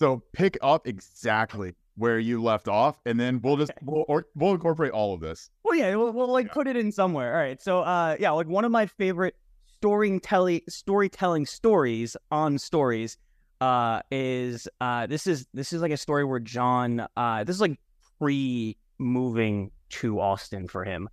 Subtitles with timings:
[0.00, 4.54] So pick up exactly where you left off, and then we'll just we'll, or, we'll
[4.54, 5.50] incorporate all of this.
[5.62, 6.54] Well, yeah, we'll, we'll like Yeah.
[6.54, 7.34] put it in somewhere.
[7.34, 7.60] All right.
[7.60, 9.34] So, uh, yeah, like one of my favorite
[9.66, 13.18] storytelling storytelling stories on stories,
[13.60, 17.60] uh, is uh, this is this is like a story where John, uh, this is
[17.60, 17.78] like
[18.18, 21.10] pre moving to Austin for him.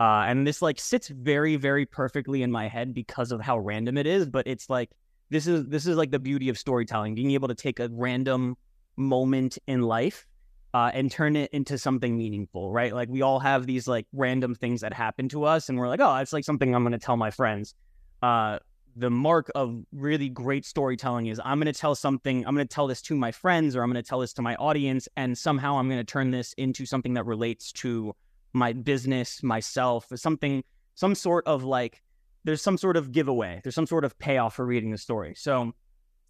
[0.00, 3.98] Uh, and this like sits very, very perfectly in my head because of how random
[3.98, 4.26] it is.
[4.26, 4.88] But it's like
[5.30, 8.56] this is this is like the beauty of storytelling, being able to take a random
[8.96, 10.26] moment in life
[10.74, 12.94] uh, and turn it into something meaningful, right?
[12.94, 16.00] Like we all have these like random things that happen to us, and we're like,
[16.00, 17.74] oh, it's like something I'm going to tell my friends.
[18.22, 18.58] Uh,
[18.96, 22.74] the mark of really great storytelling is I'm going to tell something, I'm going to
[22.74, 25.36] tell this to my friends, or I'm going to tell this to my audience, and
[25.36, 28.14] somehow I'm going to turn this into something that relates to
[28.52, 30.64] my business, myself, something,
[30.96, 32.02] some sort of like,
[32.44, 35.34] there's some sort of giveaway, there's some sort of payoff for reading the story.
[35.36, 35.72] So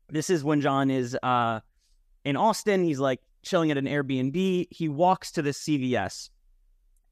[0.08, 1.60] this is when John is uh,
[2.24, 2.84] in Austin.
[2.84, 4.66] He's like chilling at an Airbnb.
[4.70, 6.30] He walks to the CVS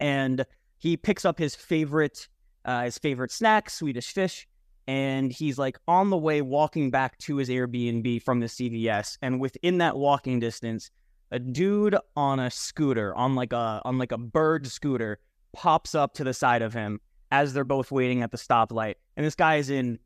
[0.00, 0.44] and
[0.78, 2.28] he picks up his favorite
[2.64, 4.46] uh, his favorite snack, Swedish fish,
[4.86, 9.16] and he's like on the way walking back to his Airbnb from the CVS.
[9.22, 10.90] And within that walking distance,
[11.30, 15.18] a dude on a scooter, on like a on like a bird scooter,
[15.52, 18.94] pops up to the side of him as they're both waiting at the stoplight.
[19.16, 19.98] And this guy is in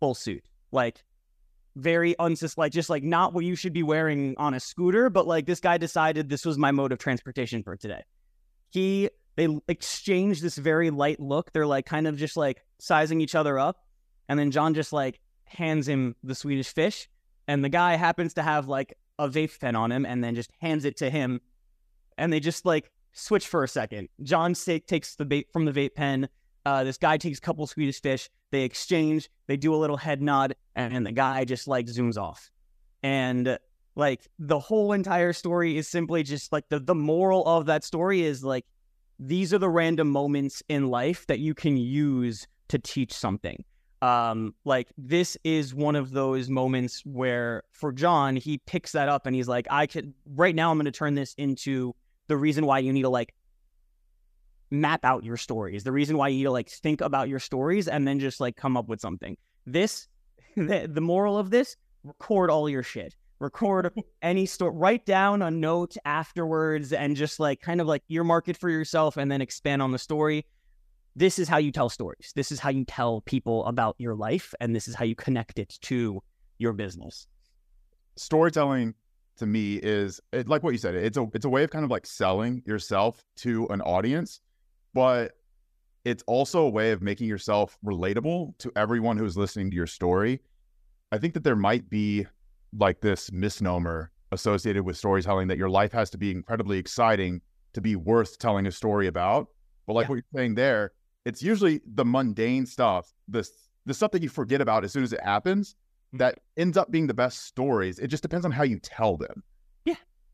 [0.00, 1.04] full suit, like
[1.76, 5.26] very unsus like just like not what you should be wearing on a scooter, but
[5.26, 8.02] like this guy decided this was my mode of transportation for today.
[8.70, 11.52] He they exchange this very light look.
[11.52, 13.78] They're like kind of just like sizing each other up.
[14.28, 17.08] And then John just like hands him the Swedish fish.
[17.48, 20.50] And the guy happens to have like a vape pen on him and then just
[20.60, 21.40] hands it to him.
[22.16, 24.08] And they just like switch for a second.
[24.22, 26.28] John takes the vape from the vape pen.
[26.66, 28.30] Uh, this guy takes a couple Swedish fish.
[28.50, 29.28] They exchange.
[29.46, 32.50] They do a little head nod, and, and the guy just like zooms off.
[33.02, 33.58] And
[33.96, 38.22] like the whole entire story is simply just like the the moral of that story
[38.22, 38.64] is like
[39.18, 43.64] these are the random moments in life that you can use to teach something.
[44.02, 49.26] Um, like this is one of those moments where for John, he picks that up
[49.26, 51.94] and he's like, I could right now I'm gonna turn this into
[52.26, 53.34] the reason why you need to like
[54.74, 58.18] map out your stories, the reason why you like think about your stories and then
[58.18, 59.36] just like come up with something.
[59.66, 60.08] This
[60.56, 63.14] the, the moral of this, record all your shit.
[63.40, 63.92] Record
[64.22, 68.56] any story, write down a note afterwards and just like kind of like earmark it
[68.56, 70.46] for yourself and then expand on the story.
[71.16, 72.32] This is how you tell stories.
[72.34, 75.58] This is how you tell people about your life and this is how you connect
[75.58, 76.20] it to
[76.58, 77.26] your business.
[78.16, 78.94] storytelling
[79.36, 81.84] to me is it, like what you said it's a it's a way of kind
[81.84, 84.40] of like selling yourself to an audience
[84.94, 85.32] but
[86.04, 90.40] it's also a way of making yourself relatable to everyone who's listening to your story
[91.12, 92.26] i think that there might be
[92.78, 97.40] like this misnomer associated with storytelling that your life has to be incredibly exciting
[97.72, 99.48] to be worth telling a story about
[99.86, 100.08] but like Yeah.
[100.10, 100.92] what you're saying there
[101.24, 103.48] it's usually the mundane stuff the
[103.86, 106.18] the stuff that you forget about as soon as it happens mm-hmm.
[106.18, 107.98] that ends up being the best stories.
[107.98, 109.42] It just depends on how you tell them.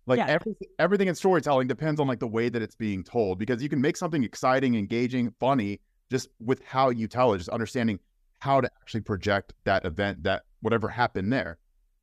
[0.07, 0.27] Like Yeah.
[0.27, 3.69] everything, everything in storytelling depends on like the way that it's being told because you
[3.69, 5.81] can make something exciting, engaging, funny
[6.11, 7.99] just with how you tell it, just understanding
[8.41, 11.59] how to actually project that event, that whatever happened there.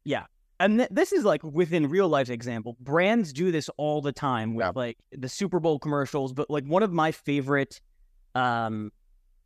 [0.06, 0.26] Yeah.
[0.60, 4.56] And th- this is like within real life example brands do this all the time
[4.56, 4.72] with Yeah.
[4.76, 7.80] like the super bowl commercials but like one of my favorite
[8.34, 8.92] um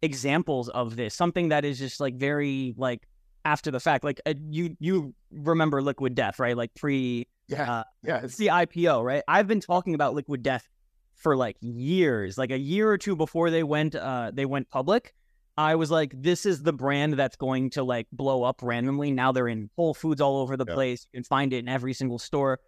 [0.02, 3.08] examples of this something that is just like very like
[3.46, 7.72] after the fact like uh, you you remember liquid death right like pre Yeah.
[7.72, 8.16] Uh, yeah.
[8.18, 10.68] it's It's, the ipo right i've been talking about liquid death
[11.16, 15.14] for like years like a year or two before they went uh they went public
[15.58, 19.12] I was like, this is the brand that's going to like blow up randomly.
[19.12, 20.74] Now they're in Whole Foods all over the Yeah.
[20.74, 21.06] place.
[21.12, 22.62] You can find it in every single store.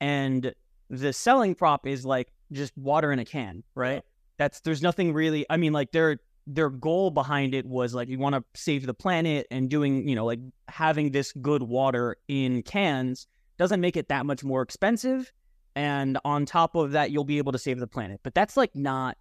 [0.00, 0.52] And
[0.88, 4.02] the selling prop is like just water in a can, right?
[4.38, 8.18] That's there's nothing really I mean, like their their goal behind it was like you
[8.18, 12.62] want to save the planet and doing, you know, like having this good water in
[12.62, 13.26] cans
[13.60, 15.30] doesn't make it that much more expensive.
[15.76, 18.20] And on top of that, you'll be able to save the planet.
[18.22, 19.18] But that's like not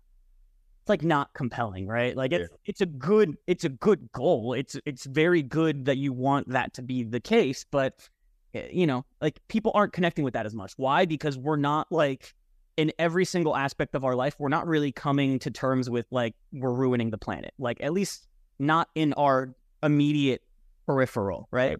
[0.80, 2.16] it's like not compelling, right?
[2.16, 4.54] Like it's it's a good it's a good goal.
[4.54, 8.08] It's it's very good that you want that to be the case, but
[8.54, 10.72] eh, you know, like people aren't connecting with that as much.
[10.78, 11.06] Why?
[11.06, 12.34] Because we're not like
[12.78, 16.34] in every single aspect of our life, we're not really coming to terms with like
[16.54, 17.54] we're ruining the planet.
[17.60, 18.26] Like at least
[18.58, 19.54] not in our
[19.84, 20.44] immediate
[20.86, 21.78] peripheral, right?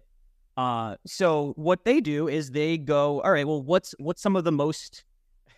[0.60, 4.44] Uh so what they do is they go, all right, well what's what's some of
[4.44, 5.04] the most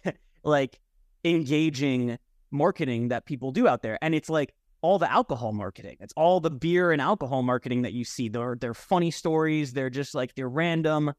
[0.44, 0.78] like
[1.24, 2.18] engaging
[2.52, 3.98] marketing that people do out there.
[4.00, 5.96] And it's like all the alcohol marketing.
[5.98, 8.28] It's all the beer and alcohol marketing that you see.
[8.28, 9.72] They're they're funny stories.
[9.72, 11.12] They're just like they're random.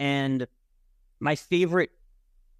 [0.00, 0.48] And
[1.20, 1.90] my favorite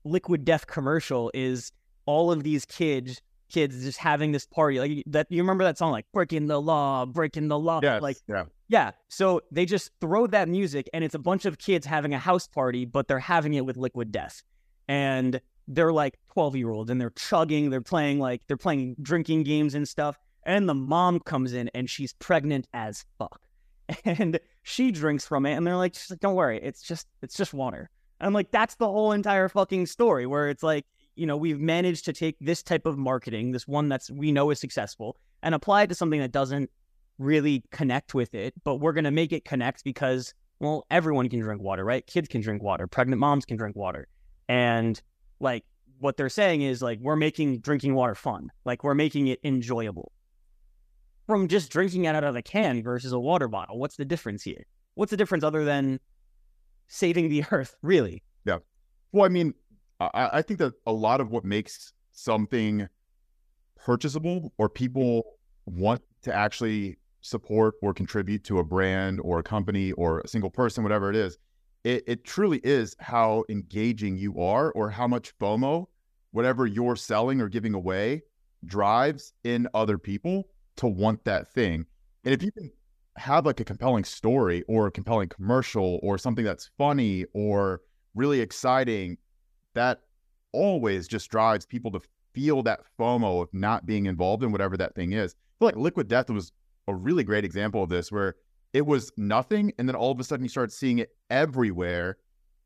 [0.04, 1.72] liquid death commercial is
[2.06, 5.90] all of these kids kids just having this party like that you remember that song
[5.90, 8.44] like breaking the law breaking the law Yes, like yeah.
[8.68, 12.18] yeah so they just throw that music and it's a bunch of kids having a
[12.18, 14.42] house party but they're having it with liquid death.
[14.86, 19.42] And they're like 12 year olds and they're chugging they're playing like they're playing drinking
[19.42, 23.40] games and stuff and the mom comes in and she's pregnant as fuck.
[24.04, 27.52] And she drinks from it and they're like, like don't worry it's just it's just
[27.54, 27.90] water.
[28.20, 30.84] And i'm like that's the whole entire fucking story where it's like
[31.18, 34.50] you know we've managed to take this type of marketing this one that's we know
[34.50, 36.70] is successful and apply it to something that doesn't
[37.18, 41.40] really connect with it but we're going to make it connect because well everyone can
[41.40, 42.06] drink water right?
[42.06, 44.06] Kids can drink water pregnant moms can drink water
[44.48, 45.02] and
[45.40, 45.64] like
[45.98, 50.12] what they're saying is like we're making drinking water fun like we're making it enjoyable.
[51.26, 54.42] From just drinking it out of a can versus a water bottle what's the difference
[54.44, 54.64] here?
[54.94, 55.98] What's the difference other than
[56.86, 58.22] saving the earth really?
[58.44, 58.58] Yeah.
[59.10, 59.54] Well, I mean,
[60.00, 62.88] I, I think that a lot of what makes something
[63.76, 69.92] purchasable or people want to actually support or contribute to a brand or a company
[69.92, 71.38] or a single person, whatever it is,
[71.84, 75.86] it, it truly is how engaging you are or how much FOMO,
[76.32, 78.22] whatever you're selling or giving away,
[78.66, 81.84] drives in other people to want that thing.
[82.24, 82.70] And if you can
[83.16, 87.80] have like a compelling story or a compelling commercial or something that's funny or
[88.14, 89.16] really exciting,
[89.74, 90.00] that
[90.52, 92.00] always just drives people to
[92.34, 95.34] feel that FOMO of not being involved in whatever that thing is.
[95.34, 96.52] I feel like Liquid Death was
[96.86, 98.36] a really great example of this, where
[98.72, 102.16] it was nothing, and then all of a sudden you started seeing it everywhere,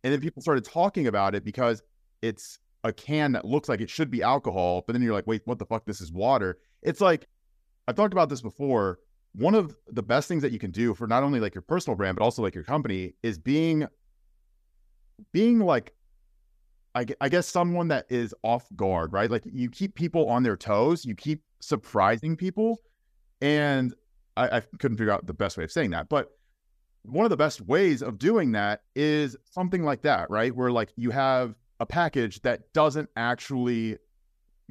[0.05, 1.83] and then people started talking about it because
[2.23, 5.43] it's a can that looks like it should be alcohol, but then you're like, wait,
[5.45, 5.85] what the fuck?
[5.85, 6.59] This is water.
[6.83, 7.29] It's like
[7.87, 8.99] I've talked about this before.
[9.35, 11.97] One of the best things that you can do for not only like your personal
[11.97, 13.87] brand, but also like your company is being
[15.33, 15.95] being like
[16.95, 19.31] I, I guess someone that is off guard, right?
[19.31, 22.79] Like you keep people on their toes, you keep surprising people.
[23.41, 23.95] And
[24.37, 26.09] I, I couldn't figure out the best way of saying that.
[26.09, 26.29] But
[27.05, 30.55] one of the best ways of doing that is something like that, right?
[30.55, 33.97] Where like you have a package that doesn't actually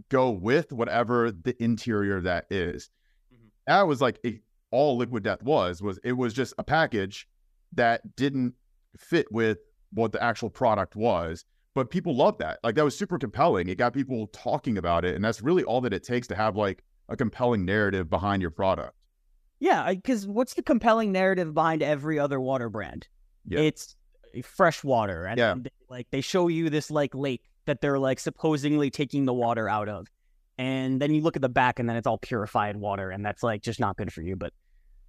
[0.09, 2.89] go with whatever the interior that is.
[3.33, 3.49] Mhm.
[3.67, 4.39] That was like a,
[4.71, 7.27] all Liquid Death was, was it was just a package
[7.73, 8.53] that didn't
[8.97, 9.59] fit with
[9.91, 12.59] what the actual product was but people love that.
[12.63, 13.67] Like that was super compelling.
[13.69, 16.55] It got people talking about it, and that's really all that it takes to have
[16.55, 18.93] like a compelling narrative behind your product.
[19.59, 23.07] Yeah, because what's the compelling narrative behind every other water brand?
[23.45, 23.59] Yeah.
[23.59, 23.95] It's
[24.43, 25.55] fresh water, and Yeah.
[25.57, 29.69] they, like they show you this like lake that they're like supposedly taking the water
[29.69, 30.07] out of,
[30.57, 33.43] and then you look at the back, and then it's all purified water, and that's
[33.43, 34.35] like just not good for you.
[34.35, 34.53] But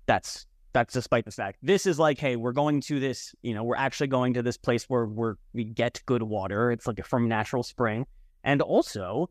[0.07, 3.63] that's that's despite the fact this is like, hey, we're going to this, you know,
[3.63, 6.71] we're actually going to this place where we're we get good water.
[6.71, 8.07] It's like from natural spring,
[8.45, 9.31] and also,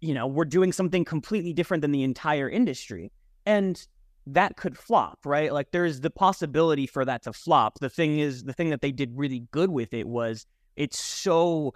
[0.00, 3.12] you know, we're doing something completely different than the entire industry,
[3.46, 3.86] and
[4.26, 5.52] that could flop, right?
[5.52, 7.78] Like there's the possibility for that to flop.
[7.80, 11.74] The thing is, the thing that they did really good with it was it's so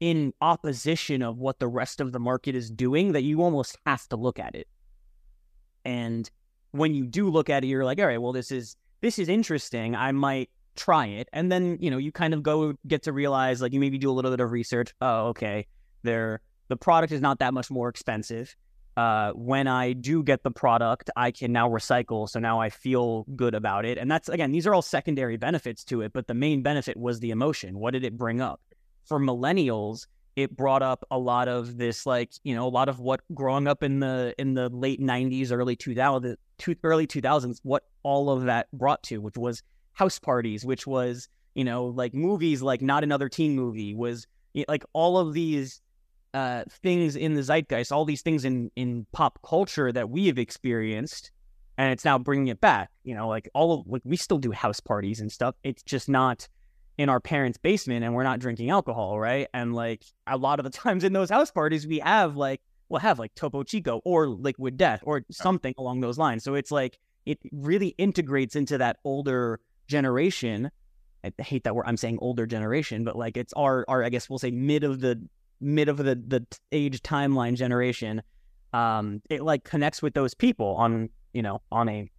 [0.00, 4.08] in opposition of what the rest of the market is doing that you almost have
[4.08, 4.68] to look at it.
[5.84, 6.30] And
[6.72, 9.28] when you do look at it, you're like, all right, well, this is this is
[9.28, 9.94] interesting.
[9.94, 11.28] I might try it.
[11.32, 14.10] And then, you know, you kind of go get to realize like you maybe do
[14.10, 14.94] a little bit of research.
[15.00, 15.66] Oh, okay.
[16.02, 18.54] There the product is not that much more expensive
[18.98, 22.28] uh, when I do get the product, I can now recycle.
[22.28, 23.96] So now I feel good about it.
[23.96, 26.12] And that's, again, these are all secondary benefits to it.
[26.12, 27.78] But the main benefit was the emotion.
[27.78, 28.60] What did it bring up?
[29.04, 32.98] For millennials, it brought up a lot of this, like, you know, a lot of
[32.98, 37.84] what growing up in the in the late 90s, early 2000s, two, early 2000s, what
[38.02, 39.62] all of that brought to, which was
[39.92, 44.64] house parties, which was, you know, like movies like Not Another Teen Movie, was y-
[44.68, 45.80] like all of these
[46.34, 50.38] uh, things in the zeitgeist, all these things in in pop culture that we have
[50.38, 51.30] experienced,
[51.76, 52.90] and it's now bringing it back.
[53.02, 55.54] You know, like all of like we still do house parties and stuff.
[55.62, 56.48] It's just not
[56.98, 59.48] in our parents' basement, and we're not drinking alcohol, right?
[59.54, 63.00] And like a lot of the times in those house parties, we have like we'll
[63.00, 66.44] have like Topo Chico or Liquid Death or something along those lines.
[66.44, 70.70] So it's like it really integrates into that older generation.
[71.24, 71.84] I hate that word.
[71.86, 75.00] I'm saying older generation, but like it's our our I guess we'll say mid of
[75.00, 75.20] the
[75.60, 78.22] mid of the the age timeline generation.
[78.72, 82.10] Um, it like connects with those people on you know on a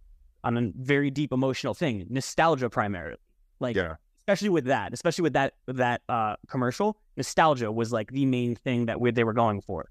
[0.44, 3.16] on a very deep emotional thing, nostalgia primarily.
[3.60, 3.96] Like Yeah.
[4.20, 8.86] especially with that, especially with that that uh, commercial, nostalgia was like the main thing
[8.86, 9.90] that we, they were going for,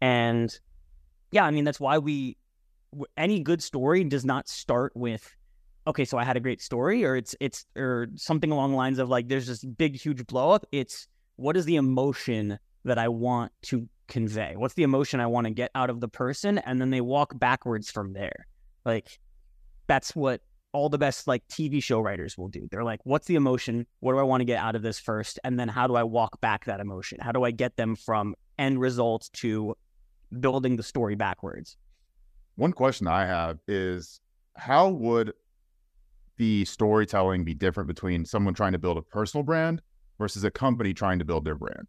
[0.00, 0.58] and
[1.32, 2.36] yeah, I mean that's why we
[3.16, 5.34] any good story does not start with
[5.86, 8.98] okay, so I had a great story, or it's it's or something along the lines
[8.98, 10.64] of like there's this big huge blow up.
[10.72, 14.54] It's what is the emotion that I want to convey?
[14.56, 16.58] What's the emotion I want to get out of the person?
[16.58, 18.46] And then they walk backwards from there.
[18.84, 19.18] Like
[19.86, 20.40] that's what
[20.72, 22.68] all the best like TV show writers will do.
[22.70, 23.86] They're like, what's the emotion?
[24.00, 25.40] What do I want to get out of this first?
[25.42, 27.18] And then how do I walk back that emotion?
[27.20, 29.74] How do I get them from end results to
[30.38, 31.76] building the story backwards?
[32.56, 34.20] One question I have is
[34.56, 35.32] how would
[36.36, 39.82] the storytelling be different between someone trying to build a personal brand
[40.18, 41.88] versus a company trying to build their brand?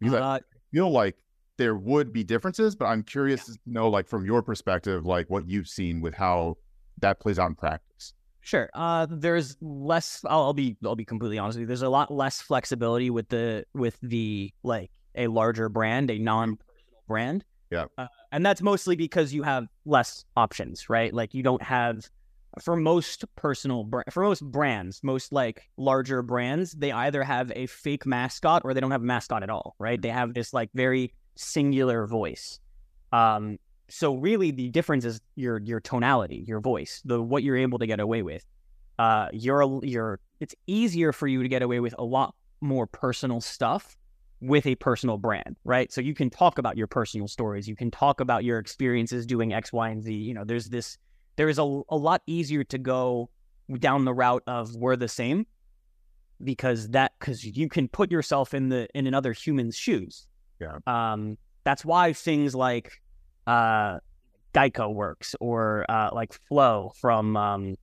[0.00, 0.40] Because uh, I
[0.72, 1.16] feel like
[1.56, 3.54] there would be differences, but I'm curious yeah.
[3.54, 6.56] to know, like, from your perspective, like what you've seen with how
[7.00, 8.12] that plays out in practice.
[8.40, 8.68] Sure.
[8.74, 10.22] Uh, there's less.
[10.28, 10.76] I'll, I'll, be.
[10.84, 11.66] I'll be completely honest with you.
[11.66, 16.73] There's a lot less flexibility with the with the like a larger brand, a non-personal
[17.06, 17.44] brand.
[17.70, 17.86] Yeah.
[17.98, 21.12] Uh, and that's mostly because you have less options, right?
[21.12, 22.08] Like you don't have
[22.60, 28.06] for most personal for most brands, most like larger brands, they either have a fake
[28.06, 30.00] mascot or they don't have a mascot at all, right?
[30.00, 32.60] They have this like very singular voice.
[33.12, 33.58] Um,
[33.88, 37.86] so really the difference is your your tonality, your voice, the what you're able to
[37.86, 38.44] get away with.
[38.98, 43.40] Uh, you're you're it's easier for you to get away with a lot more personal
[43.40, 43.96] stuff
[44.44, 45.92] with a personal brand, right?
[45.92, 49.52] So you can talk about your personal stories, you can talk about your experiences doing
[49.52, 50.12] X, Y, and Z.
[50.12, 50.98] You know, there's this
[51.36, 53.30] there is a, a lot easier to go
[53.78, 55.46] down the route of we're the same
[56.42, 60.26] because that because you can put yourself in the in another human's shoes.
[60.60, 60.78] Yeah.
[60.86, 63.00] Um, that's why things like
[63.46, 63.98] uh,
[64.52, 67.76] Geico works or uh, like Flo from um,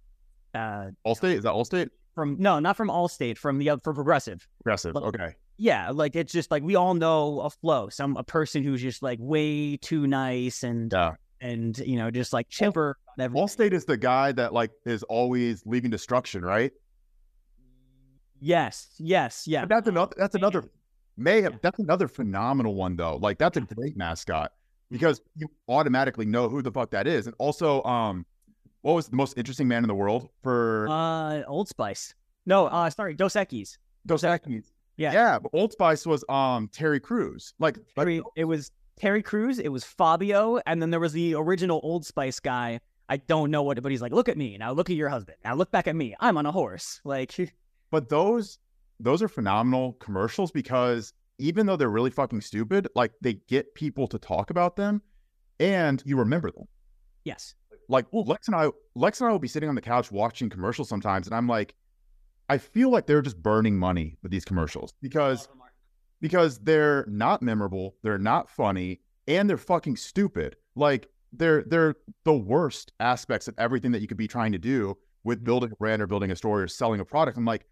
[0.54, 1.38] uh, Allstate.
[1.38, 1.90] Is that Allstate?
[2.14, 3.38] From no, not from Allstate.
[3.38, 4.48] From the for Progressive.
[4.64, 4.96] Progressive.
[4.96, 5.36] Okay.
[5.58, 7.90] Yeah, like it's just like we all know a Flo.
[7.90, 12.32] some a person who's just like way too nice and yeah and you know just
[12.32, 12.98] like chipper.
[13.20, 16.72] Allstate is the guy that like is always leaving destruction, right?
[18.40, 19.62] Yes, yes, yeah.
[19.62, 20.14] But that's another.
[20.18, 20.64] That's another.
[21.18, 21.60] May have.
[21.62, 23.18] That's another phenomenal one though.
[23.18, 24.52] Like that's a great mascot
[24.90, 27.28] because you automatically know who the fuck that is.
[27.28, 28.26] And also, um,
[28.82, 32.16] what was the most interesting man in the world for uh Old Spice?
[32.46, 33.78] No, uh, sorry, Dos Equis.
[34.06, 34.66] Dos Equis.
[35.02, 35.40] Yeah, yeah.
[35.40, 37.54] But Old Spice was um Terry Crews.
[37.60, 41.80] Like, Terry, it was Terry Crews, it was Fabio, and then there was the original
[41.84, 42.80] Old Spice guy.
[43.10, 44.72] I don't know what, but he's like, look at me now.
[44.72, 45.56] Look at your husband now.
[45.56, 46.16] Look back at me.
[46.20, 47.02] I'm on a horse.
[47.04, 47.36] Like,
[47.90, 48.60] but those
[49.00, 54.08] those are phenomenal commercials because even though they're really fucking stupid, like they get people
[54.08, 55.02] to talk about them,
[55.60, 56.68] and you remember them.
[57.24, 57.56] Yes.
[57.90, 60.88] Like Lex and I, Lex and I will be sitting on the couch watching commercials
[60.88, 61.74] sometimes, and I'm like,
[62.52, 65.48] I feel like they're just burning money with these commercials because
[66.20, 70.58] because they're not memorable, they're not funny, and they're fucking stupid.
[70.76, 74.98] Like they're they're the worst aspects of everything that you could be trying to do
[75.24, 75.46] with mm-hmm.
[75.46, 77.38] building a brand or building a story or selling a product.
[77.38, 77.68] I'm like,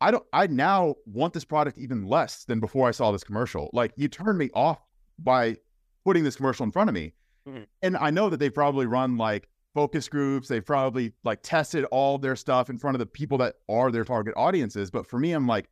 [0.00, 3.68] I don't I now want this product even less than before I saw this commercial.
[3.74, 4.80] Like you turned me off
[5.18, 5.58] by
[6.02, 7.12] putting this commercial in front of me.
[7.46, 7.64] Mm-hmm.
[7.82, 10.48] And I know that they probably run like focus groups.
[10.48, 14.04] They've probably like tested all their stuff in front of the people that are their
[14.04, 14.90] target audiences.
[14.90, 15.68] But for me, I'm like,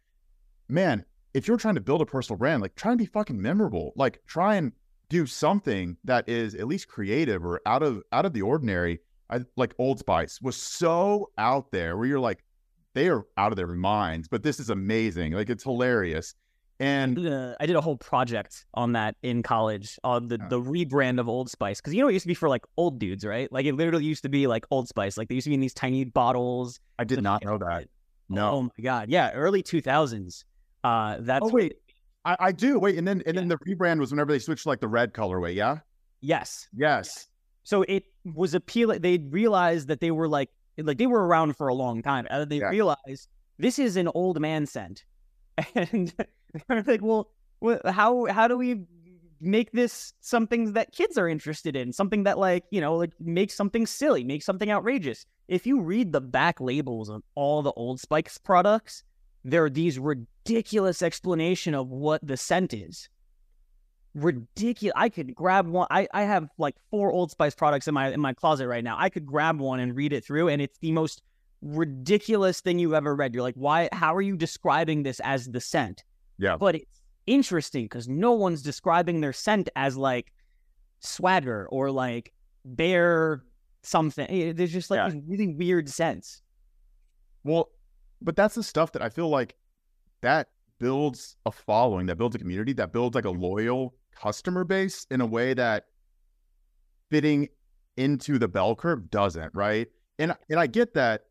[0.68, 1.04] man,
[1.35, 3.92] if you're trying to build a personal brand, like try and be fucking memorable.
[3.97, 4.73] Like try and
[5.09, 9.00] do something that is at least creative or out of out of the ordinary.
[9.30, 12.44] I like Old Spice was so out there where you're like,
[12.94, 15.32] they are out of their minds, but this is amazing.
[15.32, 16.35] Like it's hilarious.
[16.82, 20.38] And I did a, I did a whole project on that in college on the,
[20.50, 21.80] the rebrand of Old Spice.
[21.80, 23.50] Cause you know, it used to be for like old dudes, right?
[23.52, 25.16] Like it literally used to be like Old Spice.
[25.16, 26.80] Like they used to be in these tiny bottles.
[26.98, 27.86] I did not know that.
[28.28, 28.50] No.
[28.50, 29.10] Oh my God.
[29.10, 29.30] Yeah.
[29.30, 30.42] Early 2000s.
[30.82, 31.76] Uh, that's oh wait,
[32.24, 33.40] I, I do wait, and then and yeah.
[33.42, 35.54] then the rebrand was whenever they switched to like the red colorway.
[35.54, 35.78] Yeah.
[36.20, 36.68] Yes.
[36.76, 37.28] Yes.
[37.62, 39.02] So it was appealing.
[39.02, 42.50] They realized that they were like like they were around for a long time, and
[42.50, 42.70] they yeah.
[42.70, 45.04] realized this is an old man scent,
[45.76, 46.12] and
[46.87, 47.28] like, well,
[47.87, 48.82] how how do we
[49.40, 53.50] make this something that kids are interested in something that like you know like make
[53.50, 57.99] something silly make something outrageous if you read the back labels of all the old
[57.99, 59.02] spice products
[59.44, 63.09] there are these ridiculous explanation of what the scent is.
[64.14, 64.92] Ridiculous.
[64.97, 65.87] I could grab one.
[65.90, 68.97] I, I have like four Old Spice products in my in my closet right now.
[68.99, 71.23] I could grab one and read it through, and it's the most
[71.62, 73.35] ridiculous thing you've ever read.
[73.35, 73.88] You're like, why?
[73.92, 76.04] How are you describing this as the scent?
[76.42, 76.56] Yeah.
[76.56, 80.32] But it's interesting because no one's describing their scent as like
[81.00, 82.32] swagger or like
[82.64, 83.44] bear
[83.82, 84.54] something.
[84.56, 85.08] There's just like yeah.
[85.08, 86.42] this really weird sense.
[87.44, 87.70] Well,
[88.20, 89.54] but that's the stuff that I feel like
[90.20, 95.06] that builds a following, that builds a community, that builds like a loyal customer base
[95.11, 95.84] in a way that
[97.11, 97.49] fitting
[97.96, 99.88] into the bell curve doesn't, right?
[100.18, 101.22] and and I get that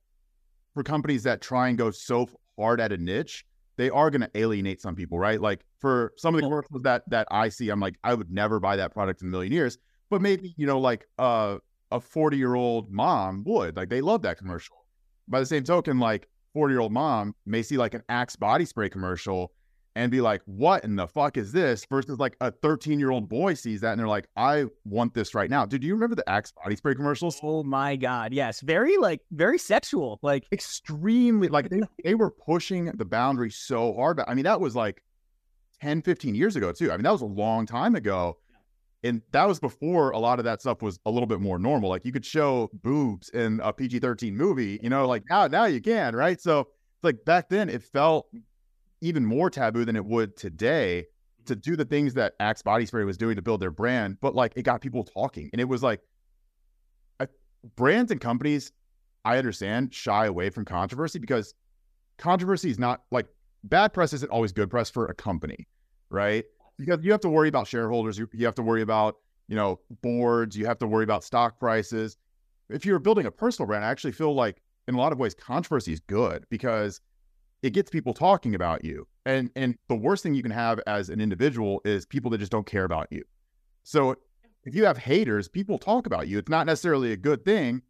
[0.74, 2.28] for companies that try and go so
[2.58, 3.46] hard at a niche,
[3.82, 5.42] they are going to alienate some people, right?
[5.42, 8.60] Like for some of the commercials that that I see, I'm like, I would never
[8.60, 9.78] buy that product in a million years.
[10.10, 11.58] But maybe you know, like uh,
[11.92, 14.76] a 40 year old mom would, like they love that commercial.
[15.28, 18.66] By the same token, like 40 year old mom may see like an Axe body
[18.66, 19.52] spray commercial
[19.96, 21.86] and be like, what in the fuck is this?
[21.86, 25.36] Versus like a 13 year old boy sees that and they're like, I want this
[25.36, 25.66] right now.
[25.66, 27.40] Dude, do you remember the Axe body spray commercials?
[27.44, 28.34] Oh my God.
[28.34, 28.62] Yes.
[28.62, 30.20] Very like, very sexual.
[30.22, 34.18] Like, Extremely, like they, they were pushing the boundary so hard.
[34.18, 35.04] But I mean, that was like
[35.82, 36.92] 10, 15 years ago too.
[36.92, 38.38] I mean, that was a long time ago.
[39.04, 41.90] And that was before a lot of that stuff was a little bit more normal.
[41.90, 45.66] Like you could show boobs in a PG 13 movie, you know, like now, now
[45.66, 46.40] you can, right?
[46.40, 46.68] So,
[47.02, 48.28] it's like back then, it felt
[49.02, 51.06] even more taboo than it would today
[51.46, 54.36] to do the things that Axe Body Spray was doing to build their brand, but
[54.36, 55.50] like it got people talking.
[55.52, 56.02] And it was like
[57.20, 57.28] I,
[57.76, 58.72] brands and companies,
[59.26, 61.54] I understand, shy away from controversy because
[62.18, 63.28] controversy is not like
[63.64, 65.68] bad press isn't always good press for a company,
[66.10, 66.46] right?
[66.78, 69.16] Because you have to worry about shareholders, you, you have to worry about,
[69.48, 72.18] you know, boards, you have to worry about stock prices.
[72.70, 75.34] If you're building a personal brand, I actually feel like in a lot of ways
[75.34, 77.02] controversy is good because
[77.64, 79.08] it gets people talking about you.
[79.26, 82.52] And and the worst thing you can have as an individual is people that just
[82.52, 83.24] don't care about you.
[83.84, 84.16] So
[84.64, 86.40] if you have haters, people talk about you.
[86.40, 87.82] It's not necessarily a good thing,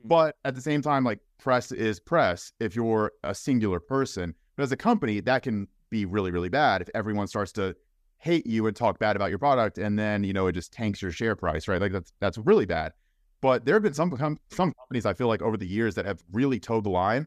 [0.00, 0.08] hmm.
[0.08, 4.34] but at the same time, like press is press if you're a singular person.
[4.56, 7.76] But as a company, that can be really, really bad if everyone starts to
[8.18, 11.02] hate you and talk bad about your product, and then you know it just tanks
[11.02, 11.80] your share price, right?
[11.80, 12.92] Like that's that's really bad.
[13.40, 14.10] But there have been some
[14.50, 17.26] some companies I feel like over the years that have really towed the line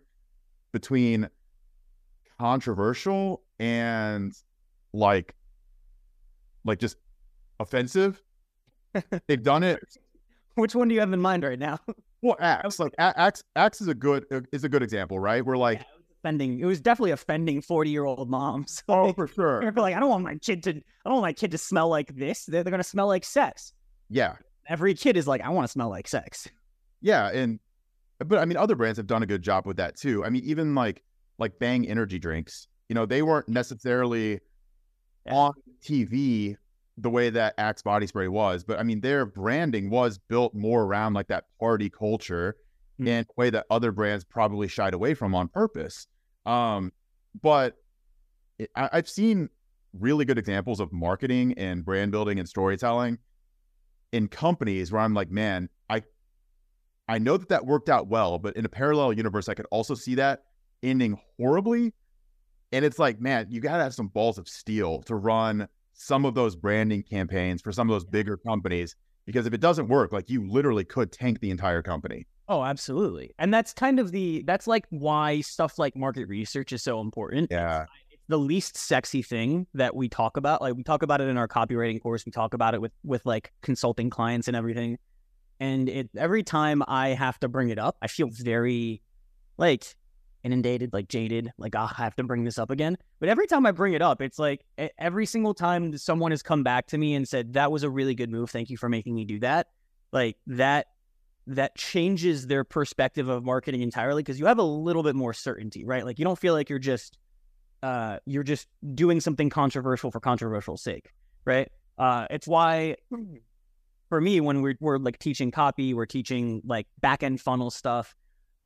[0.71, 1.29] between
[2.39, 4.33] controversial and
[4.93, 5.35] like
[6.65, 6.97] like just
[7.59, 8.21] offensive.
[9.27, 9.79] They've done it.
[10.55, 11.79] which one do you have in mind right now?
[12.21, 15.45] Well, Axe like Axe Axe is a good uh, is a good example, right?
[15.45, 15.85] We're like
[16.21, 16.59] offending.
[16.59, 18.83] It was definitely offending forty year old moms.
[18.89, 19.61] oh for sure.
[19.61, 20.71] They're like, I don't want my kid to.
[20.71, 20.73] I
[21.05, 22.43] don't want my kid to smell like this.
[22.43, 23.71] They're, they're gonna smell like sex.
[24.09, 24.35] Yeah,
[24.67, 26.49] Every kid is like, I want to smell like sex.
[26.99, 27.57] yeah, and
[28.19, 30.25] but I mean, other brands have done a good job with that too.
[30.25, 31.01] I mean, even like
[31.39, 34.39] like Bang energy drinks, you know, they weren't necessarily
[35.25, 35.33] Yeah.
[35.33, 36.55] on TV
[36.97, 40.83] the way that Axe body spray was, but I mean, their branding was built more
[40.83, 42.57] around like that party culture
[42.99, 43.07] Mm.
[43.07, 46.07] in a way that other brands probably shied away from on purpose.
[46.45, 46.91] Um,
[47.41, 47.77] but
[48.57, 49.49] it, I, I've seen
[49.93, 53.17] really good examples of marketing and brand building and storytelling
[54.11, 56.03] in companies where I'm like, man, I
[57.07, 59.95] I know that that worked out well, but in a parallel universe, I could also
[59.95, 60.43] see that
[60.83, 61.93] ending horribly.
[62.71, 66.25] And it's like, man, you got to have some balls of steel to run some
[66.25, 68.95] of those branding campaigns for some of those bigger companies.
[69.25, 72.25] Because if it doesn't work, like you literally could tank the entire company.
[72.47, 73.31] Oh, absolutely.
[73.37, 77.49] And that's kind of the that's like why stuff like market research is so important.
[77.51, 77.85] Yeah.
[78.09, 80.61] It's the least sexy thing that we talk about.
[80.61, 82.25] Like we talk about it in our copywriting course.
[82.25, 84.97] We talk about it with with like consulting clients and everything.
[85.59, 89.03] And it every time I have to bring it up, I feel very
[89.57, 89.95] like
[90.43, 92.97] inundated, like jaded, like "Ah, I have to bring this up again.
[93.19, 94.65] But every time I bring it up, it's like
[94.97, 98.15] every single time someone has come back to me and said that was a really
[98.15, 98.49] good move.
[98.49, 99.67] Thank you for making me do that.
[100.11, 100.87] Like that
[101.47, 105.83] that changes their perspective of marketing entirely because you have a little bit more certainty,
[105.83, 106.05] right?
[106.05, 107.17] Like you don't feel like you're just
[107.81, 111.11] uh you're just doing something controversial for controversial sake,
[111.45, 111.71] right?
[111.97, 112.95] Uh it's why
[114.09, 118.15] for me when we're we're like teaching copy, we're teaching like back end funnel stuff.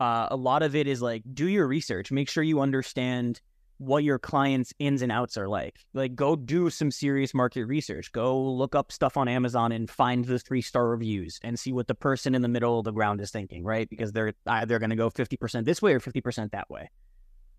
[0.03, 3.39] Uh, a lot of it is like do your research, make sure you understand
[3.77, 5.79] what your clients' ins and outs are like.
[5.93, 8.11] Like, go do some serious market research.
[8.11, 11.87] Go look up stuff on Amazon and find the three star reviews and see what
[11.87, 13.89] the person in the middle of the ground is thinking, right?
[13.89, 16.89] Because they're either going to go fifty percent this way or fifty percent that way.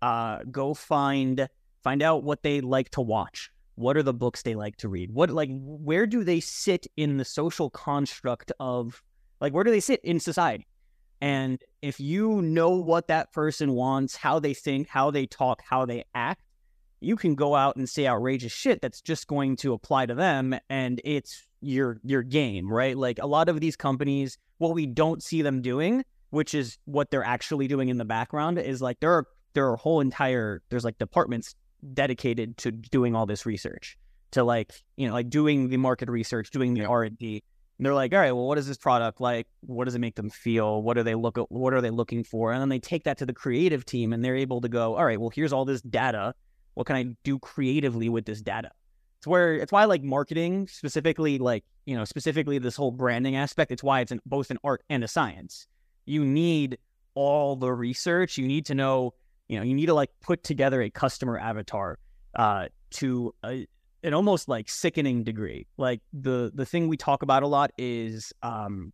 [0.03, 1.49] Uh, go find
[1.83, 3.49] find out what they like to watch.
[3.73, 5.09] What are the books they like to read?
[5.09, 9.01] What like where do they sit in the social construct of
[9.41, 10.67] like where do they sit in society?
[11.21, 12.87] And if you know mm-hmm.
[12.87, 16.41] what that person wants, how they think, how they talk, how they act,
[16.99, 20.55] you can go out and say outrageous shit that's just going to apply to them
[20.69, 22.97] and it's your your game, right?
[22.97, 27.11] Like a lot of these companies, what we don't see them doing, which is what
[27.11, 30.83] they're actually doing in the background, is like there are there are whole entire there's
[30.83, 31.55] like departments
[31.93, 33.97] dedicated to doing all this research,
[34.31, 37.43] to like, you know, like doing the market research, doing the R and D.
[37.77, 39.47] And they're like, all right, well, what is this product like?
[39.61, 40.81] What does it make them feel?
[40.81, 41.51] What are they look at?
[41.51, 42.53] What are they looking for?
[42.53, 45.05] And then they take that to the creative team, and they're able to go, all
[45.05, 46.33] right, well, here's all this data.
[46.75, 48.71] What can I do creatively with this data?
[49.19, 53.71] It's where it's why like marketing specifically, like you know, specifically this whole branding aspect.
[53.71, 55.67] It's why it's an, both an art and a science.
[56.05, 56.77] You need
[57.15, 58.37] all the research.
[58.37, 59.13] You need to know,
[59.47, 61.97] you know, you need to like put together a customer avatar
[62.35, 63.67] uh, to a,
[64.05, 65.67] an almost like sickening degree.
[65.77, 68.93] Like the the thing we talk about a lot is um,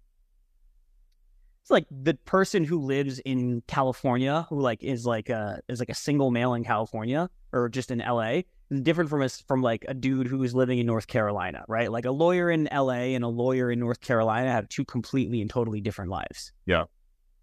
[1.61, 5.89] it's like the person who lives in California who like is like a is like
[5.89, 9.85] a single male in California or just in LA is different from us from like
[9.89, 11.91] a dude who's living in North Carolina, right?
[11.91, 15.49] Like a lawyer in LA and a lawyer in North Carolina have two completely and
[15.49, 16.53] totally different lives.
[16.65, 16.85] Yeah.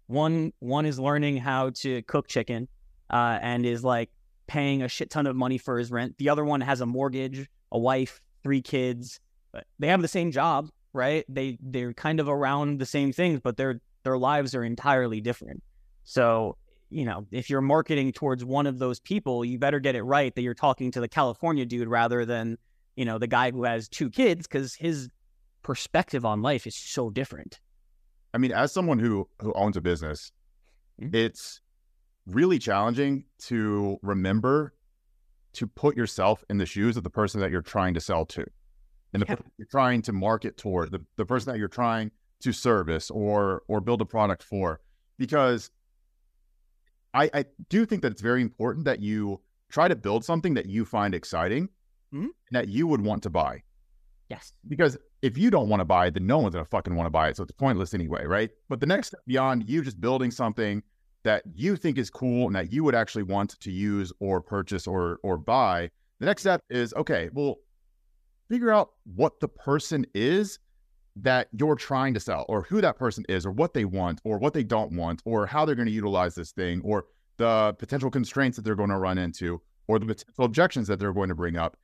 [0.07, 2.67] One one is learning how to cook chicken
[3.11, 4.09] uh, and is like
[4.47, 6.17] paying a shit ton of money for his rent.
[6.17, 9.19] The other one has a mortgage, a wife, three kids.
[9.51, 11.25] But they have the same job, right?
[11.27, 15.61] They they're kind of around the same things, but they're their lives are entirely different.
[16.03, 16.57] So,
[16.89, 20.33] you know, if you're marketing towards one of those people, you better get it right
[20.33, 22.57] that you're talking to the California dude rather than,
[22.95, 25.09] you know, the guy who has two kids because his
[25.61, 27.59] perspective on life is so different.
[28.33, 30.31] I mean, as someone who who owns a business,
[31.01, 31.15] mm-hmm.
[31.15, 31.61] it's
[32.25, 34.73] really challenging to remember
[35.59, 38.45] to put yourself in the shoes of the person that you're trying to sell to
[39.11, 39.35] and the yeah.
[39.57, 43.81] you're trying to market toward, the, the person that you're trying to service or or
[43.81, 44.79] build a product for
[45.17, 45.69] because
[47.13, 50.67] I, I do think that it's very important that you try to build something that
[50.67, 51.67] you find exciting
[52.13, 52.23] mm-hmm.
[52.23, 53.63] and that you would want to buy.
[54.29, 54.53] Yes.
[54.65, 57.11] Because if you don't want to buy it, then no one's gonna fucking want to
[57.11, 57.35] buy it.
[57.35, 58.49] So it's pointless anyway, right?
[58.69, 60.81] But the next step beyond you just building something
[61.23, 64.87] that you think is cool and that you would actually want to use or purchase
[64.87, 67.57] or or buy, the next step is okay, well,
[68.49, 70.59] figure out what the person is
[71.15, 74.37] that you're trying to sell or who that person is or what they want or
[74.37, 77.05] what they don't want or how they're going to utilize this thing or
[77.37, 81.13] the potential constraints that they're going to run into or the potential objections that they're
[81.13, 81.77] going to bring up.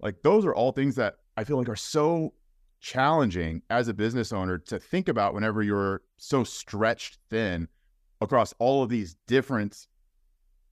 [0.00, 2.34] Like those are all things that I feel like are so
[2.80, 7.68] challenging as a business owner to think about whenever you're so stretched thin
[8.20, 9.86] across all of these different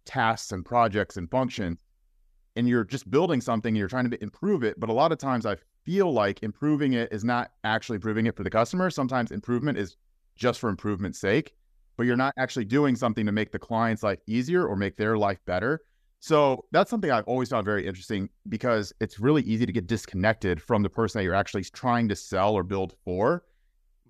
[0.05, 1.81] tasks and projects and functions
[2.55, 5.19] and you're just building something and you're trying to improve it but a lot of
[5.19, 5.57] times i
[5.87, 8.91] feel like improving it is not actually improving it for the customer.
[8.91, 9.97] Sometimes improvement is
[10.35, 11.55] just for improvement's sake,
[11.97, 15.17] but you're not actually doing something to make the client's life easier or make their
[15.17, 15.81] life better.
[16.19, 20.61] So that's something I've always found very interesting because it's really easy to get disconnected
[20.61, 23.45] from the person that you're actually trying to sell or build for.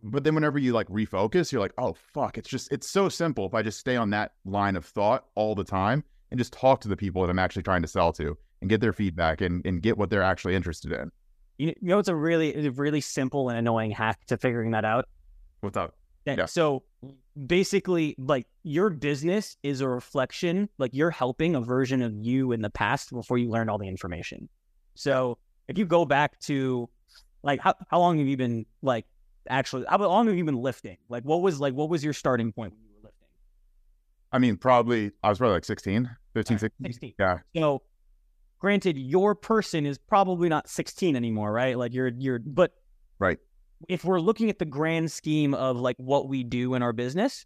[0.09, 3.45] But then whenever you like refocus, you're like, oh, fuck, it's just, it's so simple
[3.47, 6.81] if I just stay on that line of thought all the time and just talk
[6.83, 9.67] to the people that I'm actually trying to sell to and get their feedback and,
[9.67, 11.11] and get what they're actually interested in.
[11.59, 15.09] You know, it's a really, a really simple and annoying hack to figuring that out.
[15.61, 15.97] What's up?
[16.25, 16.47] Yeah.
[16.47, 16.83] So
[17.47, 22.63] basically, like your business is a reflection, like you're helping a version of you in
[22.63, 24.49] the past before you learned all the information.
[24.95, 25.39] So
[25.69, 26.89] if you go back to
[27.43, 29.07] like how, how long have you been like
[29.49, 30.99] actually how long have you been lifting?
[31.09, 33.29] Like what was like what was your starting point when you were lifting?
[34.33, 36.87] I mean, probably I was probably like 16, 15, 16.
[36.87, 37.15] 16.
[37.19, 37.39] Yeah.
[37.55, 37.83] So
[38.59, 42.73] granted your person is probably not 16 anymore right like you're you're but
[43.19, 43.39] right
[43.89, 47.45] if we're looking at the grand scheme of like what we do in our business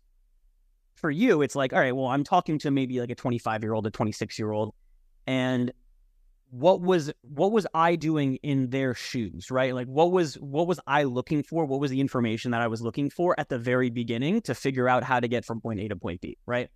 [0.94, 3.72] for you it's like all right well i'm talking to maybe like a 25 year
[3.72, 4.74] old a 26 year old
[5.26, 5.72] and
[6.50, 10.80] what was what was i doing in their shoes right like what was what was
[10.86, 13.88] i looking for what was the information that i was looking for at the very
[13.88, 16.68] beginning to figure out how to get from point a to point b right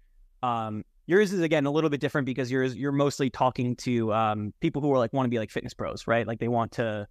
[0.42, 4.52] um yours is again a little bit different because yours you're mostly talking to um,
[4.60, 6.26] people who are like want to be like fitness pros, right?
[6.26, 7.06] Like they want to.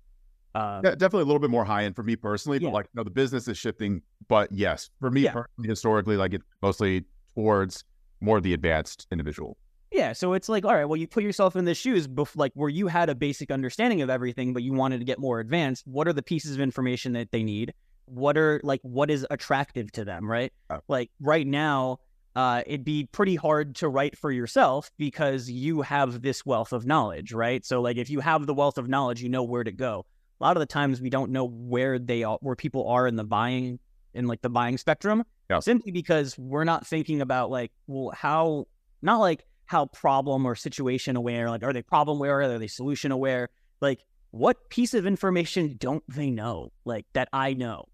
[0.56, 2.67] Uh, yeah, definitely a little bit more high end for me personally, yeah.
[2.67, 4.02] but like you know, the business is shifting.
[4.28, 5.34] But yes, for me yeah.
[5.34, 7.84] personally, historically, like it's mostly towards
[8.21, 9.58] more the advanced individual.
[9.93, 12.51] Yeah, so it's like, all right, well, you put yourself in the shoes, bef- like
[12.56, 15.86] where you had a basic understanding of everything, but you wanted to get more advanced.
[15.86, 17.75] What are the pieces of information that they need?
[18.06, 20.51] What are like what is attractive to them, right?
[20.71, 20.79] Oh.
[20.88, 21.99] Like right now,
[22.36, 26.88] uh, it'd be pretty hard to write for yourself because you have this wealth of
[26.88, 27.63] knowledge, right?
[27.63, 30.08] So, like, if you have the wealth of knowledge, you know where to go.
[30.41, 33.15] A lot of the times, we don't know where they are, where people are in
[33.15, 33.79] the buying,
[34.15, 35.60] in like the buying spectrum, yeah.
[35.60, 38.65] simply because we're not thinking about like, well, how,
[39.03, 42.41] not like how problem or situation aware, like, are they problem aware?
[42.41, 43.49] Are they solution aware?
[43.82, 47.86] Like, what piece of information don't they know, like that I know?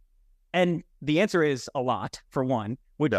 [0.54, 3.12] And the answer is a lot, for one, which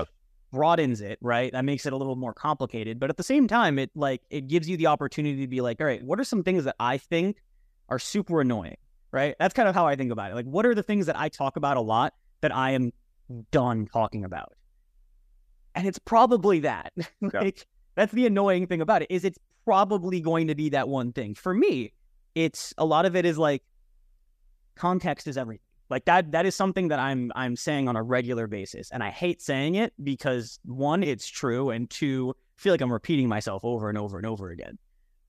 [0.52, 1.52] broadens it, right?
[1.52, 2.98] That makes it a little more complicated.
[2.98, 5.80] But at the same time, it like it gives you the opportunity to be like,
[5.80, 7.36] all right, what are some things that I think
[7.88, 8.76] are super annoying,
[9.12, 9.36] right?
[9.38, 10.34] That's kind of how I think about it.
[10.34, 12.92] Like, what are the things that I talk about a lot that I am
[13.50, 14.54] done talking about?
[15.74, 16.92] And it's probably that.
[17.20, 17.52] like, yeah.
[17.94, 21.34] That's the annoying thing about it is it's probably going to be that one thing.
[21.34, 21.92] For me,
[22.34, 23.62] it's a lot of it is like
[24.76, 28.46] context is everything Like that that is something that I'm I'm saying on a regular
[28.46, 28.90] basis.
[28.90, 32.92] And I hate saying it because one, it's true, and two, I feel like I'm
[32.92, 34.78] repeating myself over and over and over again.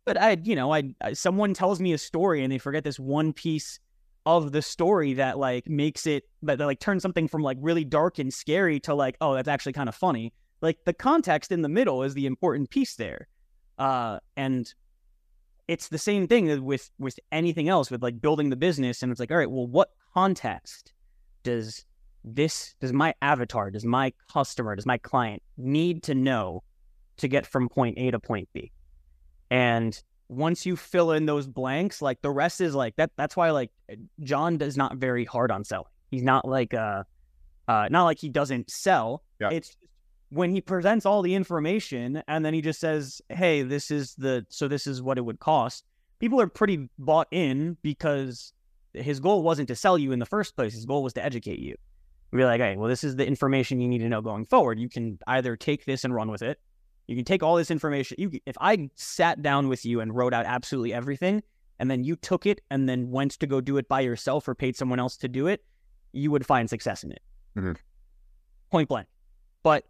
[0.05, 3.33] But I, you know, I, someone tells me a story and they forget this one
[3.33, 3.79] piece
[4.25, 7.83] of the story that like makes it that, that like turns something from like really
[7.83, 10.33] dark and scary to like, oh, that's actually kind of funny.
[10.61, 13.27] Like the context in the middle is the important piece there.
[13.77, 14.71] Uh and
[15.71, 19.21] it's the same thing with with anything else with like building the business and it's
[19.21, 20.91] like all right well what context
[21.43, 21.85] does
[22.25, 26.61] this does my avatar does my customer does my client need to know
[27.15, 28.69] to get from point a to point b
[29.49, 33.49] and once you fill in those blanks like the rest is like that that's why
[33.51, 33.71] like
[34.19, 37.01] john does not very hard on selling he's not like uh
[37.69, 39.49] uh not like he doesn't sell yeah.
[39.51, 39.77] it's
[40.31, 44.45] when he presents all the information and then he just says hey this is the
[44.49, 45.85] so this is what it would cost
[46.19, 48.53] people are pretty bought in because
[48.93, 50.73] his goal wasn't to sell you in the first place.
[50.73, 51.75] His goal was to educate you.
[52.31, 54.79] Be like, hey, well, this is the information you need to know going forward.
[54.79, 56.59] You can either take this and run with it.
[57.07, 58.15] You can take all this information.
[58.19, 61.43] You, if I sat down with you and wrote out absolutely everything,
[61.79, 64.55] and then you took it and then went to go do it by yourself or
[64.55, 65.65] paid someone else to do it,
[66.13, 67.21] you would find success in it.
[67.57, 67.73] Mm-hmm.
[68.69, 69.07] Point blank.
[69.63, 69.85] But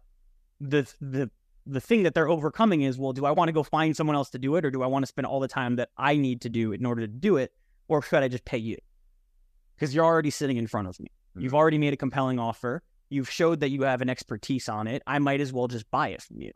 [0.68, 1.30] the the
[1.66, 4.30] the thing that they're overcoming is, well, do I want to go find someone else
[4.30, 6.40] to do it, or do I want to spend all the time that I need
[6.42, 7.52] to do in order to do it,
[7.88, 8.76] or should I just pay you?
[9.82, 11.08] because you're already sitting in front of me.
[11.08, 11.40] Mm-hmm.
[11.40, 12.84] You've already made a compelling offer.
[13.10, 15.02] You've showed that you have an expertise on it.
[15.08, 16.52] I might as well just buy it from you,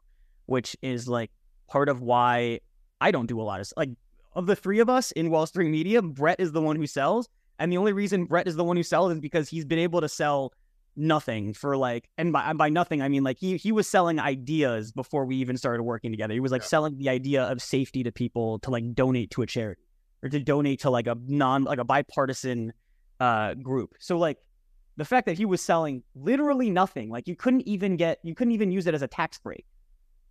[0.47, 1.33] which is like
[1.69, 2.61] part of why
[3.01, 3.90] I don't do a lot of like
[4.35, 6.03] of the three of us in Wellspring Media.
[6.03, 8.85] Brett is the one who sells, and the only reason Brett is the one who
[8.85, 10.53] sells is because he's been able to sell
[10.97, 14.93] nothing for like and by by nothing I mean like he he was selling ideas
[14.93, 16.35] before we even started working together.
[16.35, 16.69] He was like yeah.
[16.69, 19.83] selling the idea of safety to people to like donate to a charity
[20.23, 22.73] or to donate to like a non like a bipartisan
[23.21, 23.95] uh, group.
[23.99, 24.39] So like
[24.97, 28.53] the fact that he was selling literally nothing, like you couldn't even get, you couldn't
[28.53, 29.67] even use it as a tax break.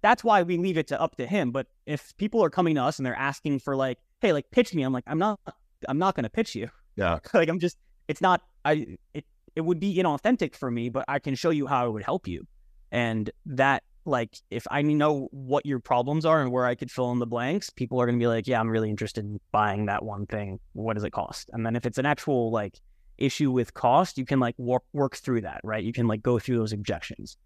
[0.02, 1.52] That's why we leave it to up to him.
[1.52, 4.74] But if people are coming to us and they're asking for like, hey, like pitch
[4.74, 5.40] me, I'm like, I'm not,
[5.88, 6.70] I'm not going to pitch you.
[6.96, 7.20] Yeah.
[7.34, 11.20] like I'm just, it's not, I, it, it would be inauthentic for me, but I
[11.20, 12.48] can show you how it would help you.
[12.92, 17.12] And that like if I know what your problems are and where I could fill
[17.12, 19.88] in the blanks, people are going to be like, yeah, I'm really interested in buying
[19.88, 20.60] that one thing.
[20.74, 21.50] What does it cost?
[21.54, 22.80] And then if it's an actual like
[23.18, 25.84] issue with cost, you can like work work through that, right?
[25.84, 27.38] You can like go through those objections.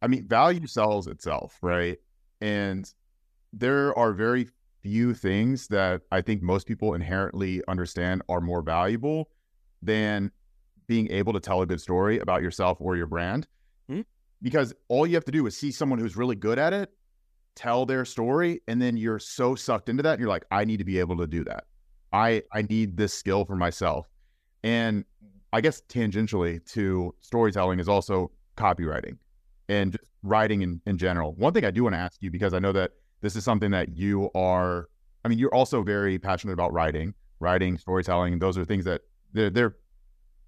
[0.00, 1.98] I mean, value sells itself, right?
[2.40, 2.92] And
[3.52, 4.48] there are very
[4.82, 9.28] few things that I think most people inherently understand are more valuable
[9.82, 10.30] than
[10.86, 13.46] being able to tell a good story about yourself or your brand.
[13.90, 14.02] Mm-hmm
[14.42, 16.90] because all you have to do is see someone who's really good at it,
[17.54, 20.84] tell their story, and then you're so sucked into that, you're like, I need to
[20.84, 21.64] be able to do that.
[22.12, 24.06] I I need this skill for myself.
[24.64, 25.04] And
[25.52, 29.16] I guess tangentially to storytelling is also copywriting
[29.68, 31.34] and just writing in, in general.
[31.34, 32.92] One thing I do want to ask you, because I know that
[33.22, 34.88] this is something that you are,
[35.24, 38.38] I mean, you're also very passionate about writing, writing, storytelling.
[38.38, 39.76] Those are things that they're, they're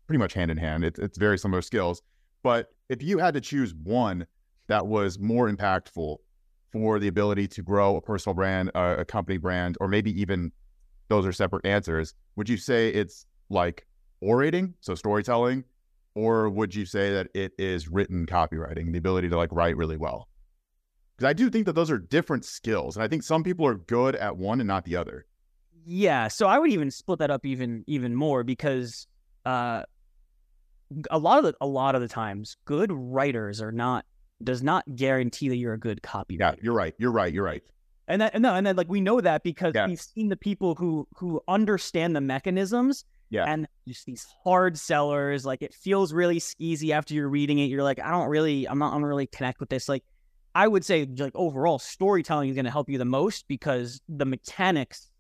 [0.07, 0.85] pretty much hand in hand.
[0.85, 2.03] It's, it's very similar skills.
[2.43, 4.27] But if you had to choose one
[4.69, 6.19] that was more impactful
[6.73, 10.53] for the ability to grow a personal brand, a, a company brand, or maybe even
[11.09, 13.87] those are separate answers, would you say it's like
[14.21, 15.65] orating, so storytelling,
[16.15, 19.97] or would you say that it is written copywriting, the ability to like write really
[19.97, 20.29] well?
[21.17, 23.75] Because I do think that those are different skills, and I think some people are
[23.75, 25.27] good at one and not the other.
[25.87, 29.07] Yeah, so I would even split that up even even more because
[29.45, 29.83] uh,
[31.11, 34.05] a lot of the a lot of the times, good writers are not
[34.43, 36.41] does not guarantee that you're a good copywriter.
[36.41, 36.95] Yeah, you're right.
[36.99, 37.33] You're right.
[37.33, 37.63] You're right.
[38.09, 39.87] And that and no, and then like we know that because yeah.
[39.87, 43.05] we've seen the people who who understand the mechanisms.
[43.31, 43.45] Yeah.
[43.47, 47.65] And just these hard sellers, like it feels really skeezy after you're reading it.
[47.65, 49.89] You're like, I don't really, I'm not, I'm really connect with this.
[49.89, 50.05] Like,
[50.55, 54.27] I would say, like overall, storytelling is going to help you the most because the
[54.27, 55.11] mechanics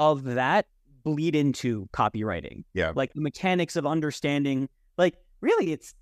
[0.00, 0.66] of that
[1.04, 2.64] bleed into copywriting.
[2.74, 2.92] Yeah.
[2.96, 5.94] Like the mechanics of understanding like, really, it's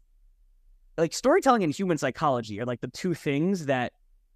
[0.96, 3.92] like storytelling and human psychology are like the two things that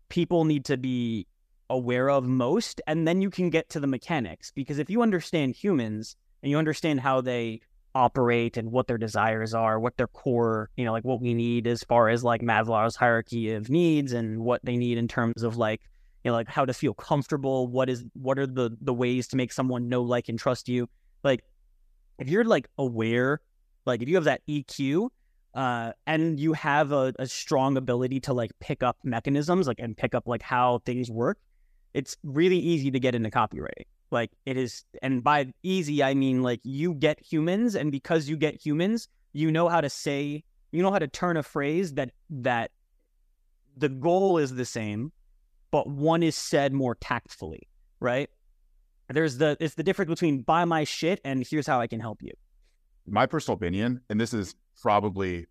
[0.08, 1.26] people need to be
[1.70, 2.80] aware of most.
[2.86, 4.52] And then you can get to the mechanics.
[4.54, 7.60] Because if you understand humans and you understand how they
[7.94, 11.66] operate and what their desires are, what their core, you know, like what we need
[11.66, 15.56] as far as like Maslow's hierarchy of needs and what they need in terms of
[15.56, 15.82] like,
[16.24, 19.36] you know, like how to feel comfortable, what is what are the the ways to
[19.36, 20.88] make someone know, like, and trust you.
[21.24, 21.44] Like
[22.18, 23.40] if you're like aware
[23.86, 25.08] like if you have that EQ,
[25.54, 29.96] uh, and you have a, a, strong ability to like pick up mechanisms, like and
[29.96, 31.38] pick up like how things work,
[31.92, 33.84] it's really easy to get into copywriting.
[34.10, 38.36] Like it is, and by easy I mean like you get humans, and because you
[38.36, 42.12] get humans, you know how to say, you know how to turn a phrase that
[42.30, 42.70] that
[43.76, 45.12] the goal is the same,
[45.72, 47.66] but one is said more tactfully,
[47.98, 48.30] right?
[49.08, 52.22] There's the it's the difference between buy my shit and here's how I can help
[52.22, 52.32] you.
[53.06, 55.46] My personal opinion, and this is probably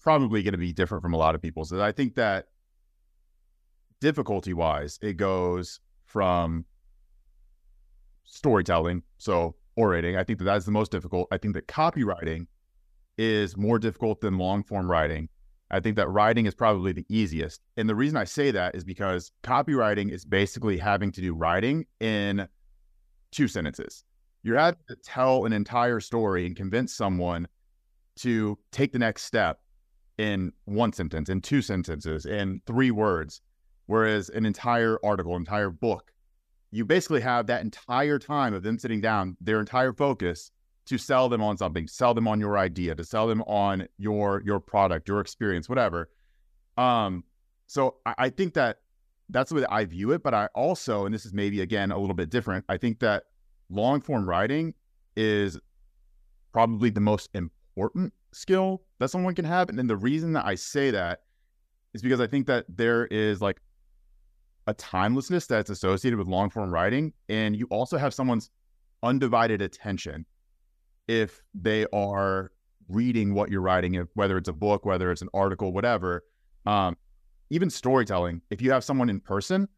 [0.00, 2.48] probably going to be different from a lot of people's, is I think that
[4.00, 6.64] difficulty wise, it goes from
[8.24, 10.16] storytelling, so orating.
[10.16, 11.28] I think that that's the most difficult.
[11.30, 12.46] I think that copywriting
[13.16, 15.28] is more difficult than long form writing.
[15.70, 17.60] I think that writing is probably the easiest.
[17.76, 21.86] And the reason I say that is because copywriting is basically having to do writing
[22.00, 22.46] in
[23.32, 24.04] two sentences.
[24.42, 27.48] You're having to tell an entire story and convince someone
[28.16, 29.60] to take the next step
[30.18, 33.40] in one sentence, in two sentences, in three words.
[33.86, 36.12] Whereas an entire article, entire book,
[36.70, 40.50] you basically have that entire time of them sitting down, their entire focus
[40.86, 44.42] to sell them on something, sell them on your idea, to sell them on your
[44.44, 46.10] your product, your experience, whatever.
[46.76, 47.24] Um,
[47.66, 48.78] so I, I think that
[49.30, 50.22] that's the way that I view it.
[50.22, 53.24] But I also, and this is maybe again a little bit different, I think that
[53.70, 54.74] long form writing
[55.16, 55.58] is
[56.52, 59.68] probably the most important skill that someone can have.
[59.68, 61.20] And then the reason that I say that
[61.94, 63.60] is because I think that there is like
[64.66, 67.12] a timelessness that's associated with long form writing.
[67.28, 68.50] And you also have someone's
[69.02, 70.26] undivided attention
[71.08, 72.50] if they are
[72.88, 76.24] reading what you're writing, whether it's a book, whether it's an article, whatever.
[76.66, 76.96] Um,
[77.50, 79.68] even storytelling, if you have someone in person,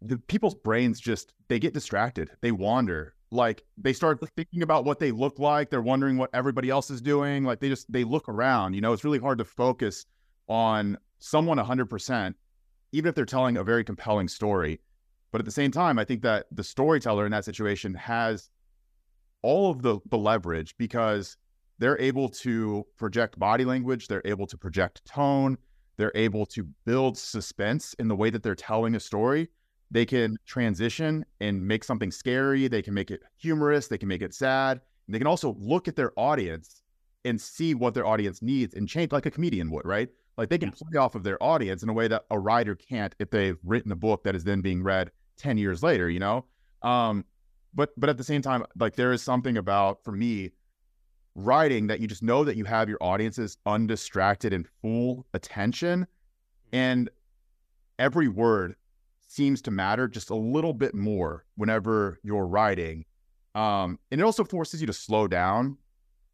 [0.00, 3.14] the people's brains just they get distracted, they wander.
[3.30, 5.68] Like they start thinking about what they look like.
[5.68, 7.44] They're wondering what everybody else is doing.
[7.44, 8.74] Like they just they look around.
[8.74, 10.06] You know, it's really hard to focus
[10.48, 12.34] on someone 100%,
[12.92, 14.80] even if they're telling a very compelling story.
[15.30, 18.48] But at the same time, I think that the storyteller in that situation has
[19.42, 21.36] all of the, the leverage because
[21.78, 25.56] they're able to project body language, they're able to project tone,
[25.96, 29.48] they're able to build suspense in the way that they're telling a story.
[29.90, 34.22] They can transition and make something scary, they can make it humorous, they can make
[34.22, 34.80] it sad.
[35.06, 36.82] And they can also look at their audience
[37.24, 40.08] and see what their audience needs and change like a comedian would, right?
[40.36, 43.14] Like they can play off of their audience in a way that a writer can't
[43.18, 46.44] if they've written a book that is then being read 10 years later, you know?
[46.82, 47.24] Um,
[47.74, 50.50] but but at the same time, like there is something about for me
[51.34, 56.06] writing that you just know that you have your audience's undistracted and full attention,
[56.72, 57.10] and
[57.98, 58.74] every word
[59.26, 63.04] seems to matter just a little bit more whenever you're writing.
[63.54, 65.76] Um, and it also forces you to slow down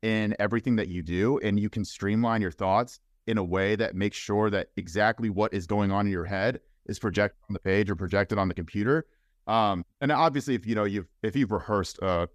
[0.02, 3.94] in everything that you do, and you can streamline your thoughts in a way that
[3.94, 7.60] makes sure that exactly what is going on in your head is projected on the
[7.60, 9.06] page or projected on the computer
[9.46, 12.26] um, and obviously, if you know you've if you've rehearsed uh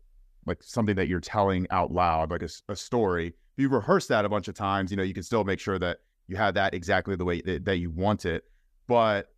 [0.45, 4.25] like something that you're telling out loud, like a, a story, if you've rehearsed that
[4.25, 6.73] a bunch of times, you know you can still make sure that you have that
[6.73, 8.43] exactly the way that, that you want it.
[8.87, 9.29] But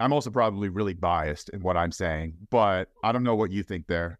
[0.00, 2.34] I'm also probably really biased in what I'm saying.
[2.50, 4.18] But I don't know what you think there.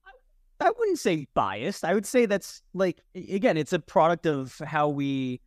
[0.61, 1.85] I wouldn't say biased.
[1.85, 5.41] I would say that's like again, it's a product of how we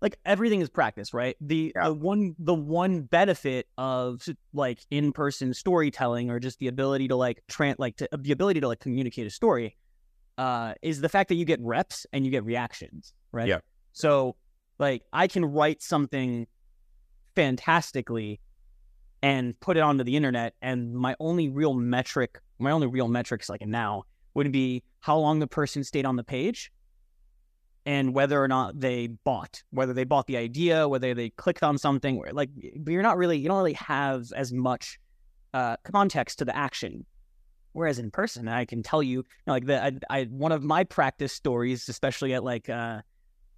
[0.00, 1.36] like everything is practice, right?
[1.40, 1.88] The, yeah.
[1.88, 7.16] the one the one benefit of like in person storytelling or just the ability to
[7.16, 9.76] like trans like to, the ability to like communicate a story
[10.38, 13.48] uh is the fact that you get reps and you get reactions, right?
[13.48, 13.60] Yeah.
[13.92, 14.36] So
[14.78, 16.46] like I can write something
[17.34, 18.40] fantastically
[19.22, 23.48] and put it onto the internet and my only real metric my only real metrics
[23.48, 24.04] like now
[24.34, 26.70] would be how long the person stayed on the page
[27.86, 31.78] and whether or not they bought, whether they bought the idea, whether they clicked on
[31.78, 32.50] something, like
[32.86, 34.98] you're not really, you don't really have as much
[35.54, 37.06] uh, context to the action.
[37.72, 40.64] Whereas in person, I can tell you, you know, like the, I, I, one of
[40.64, 43.02] my practice stories, especially at like, uh,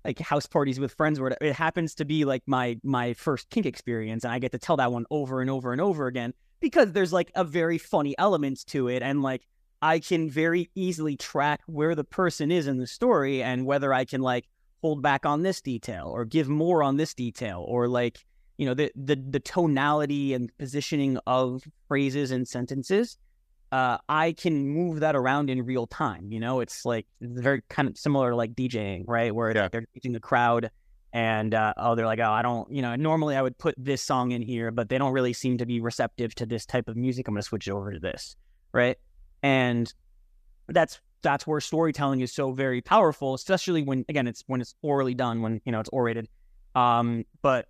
[0.05, 3.67] like house parties with friends, where it happens to be like my my first kink
[3.67, 6.93] experience, and I get to tell that one over and over and over again because
[6.93, 9.47] there's like a very funny element to it, and like
[9.83, 14.05] I can very easily track where the person is in the story and whether I
[14.05, 14.49] can like
[14.83, 18.25] hold back on this detail or give more on this detail or like
[18.57, 23.17] you know the the the tonality and positioning of phrases and sentences
[23.71, 26.33] uh, I can move that around in real time.
[26.33, 29.35] You know, it's like it's very kind of similar to like DJing, right?
[29.35, 29.69] Where yeah.
[29.69, 30.71] they're teaching the crowd
[31.13, 34.03] and uh, oh, they're like, oh, I don't, you know, normally I would put this
[34.03, 36.97] song in here, but they don't really seem to be receptive to this type of
[36.97, 37.29] music.
[37.29, 38.37] I'm going to switch over to this,
[38.73, 38.97] right?
[39.43, 39.93] And
[40.69, 45.15] that's that's where storytelling is so very powerful especially when again it's when it's orally
[45.15, 46.29] done when you know it's orated
[46.75, 47.69] um but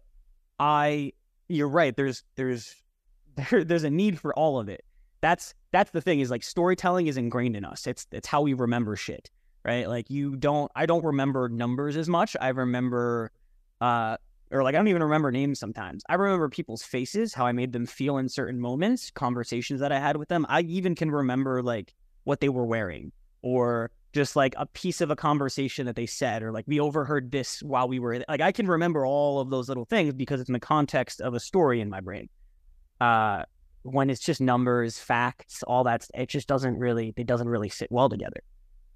[0.59, 1.13] i
[1.49, 2.75] you're right there's there's
[3.51, 4.85] there, there's a need for all of it
[5.21, 7.87] that's that's the thing is like storytelling is ingrained in us.
[7.87, 9.31] It's it's how we remember shit,
[9.65, 9.89] right?
[9.89, 12.37] Like you don't I don't remember numbers as much.
[12.41, 13.33] I remember
[13.81, 14.17] uh
[14.51, 16.03] or like I don't even remember names sometimes.
[16.09, 19.99] I remember people's faces, how I made them feel in certain moments, conversations that I
[19.99, 20.47] had with them.
[20.49, 21.95] I even can remember like
[22.25, 26.43] what they were wearing or just like a piece of a conversation that they said
[26.43, 29.69] or like we overheard this while we were like I can remember all of those
[29.69, 32.29] little things because it's in the context of a story in my brain.
[33.01, 33.45] Uh
[33.83, 37.91] when it's just numbers, facts, all that it just doesn't really it doesn't really sit
[37.91, 38.43] well together.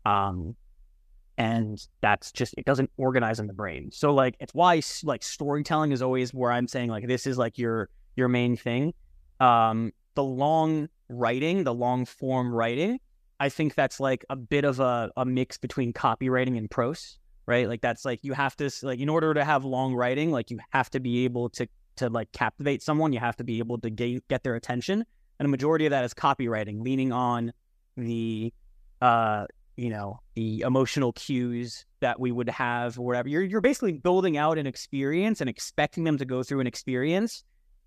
[0.05, 0.57] Um
[1.39, 3.91] and that's just it doesn't organize in the brain.
[3.93, 7.59] So like it's why like storytelling is always where I'm saying like this is like
[7.59, 8.95] your your main thing.
[9.41, 12.99] Um the long writing, the long form writing
[13.43, 17.69] I think that's like a bit of a, a mix between copywriting and prose, right?
[17.69, 20.61] Like that's like you have to like in order to have long writing, like you
[20.71, 21.67] have to be able to
[21.97, 25.05] to like captivate someone, you have to be able to get get their attention.
[25.41, 27.53] And a majority of that is copywriting, leaning on
[27.97, 28.55] the
[29.01, 33.93] uh you know the emotional cues that we would have or whatever you're you're basically
[33.93, 37.45] building out an experience and expecting them to go through an experience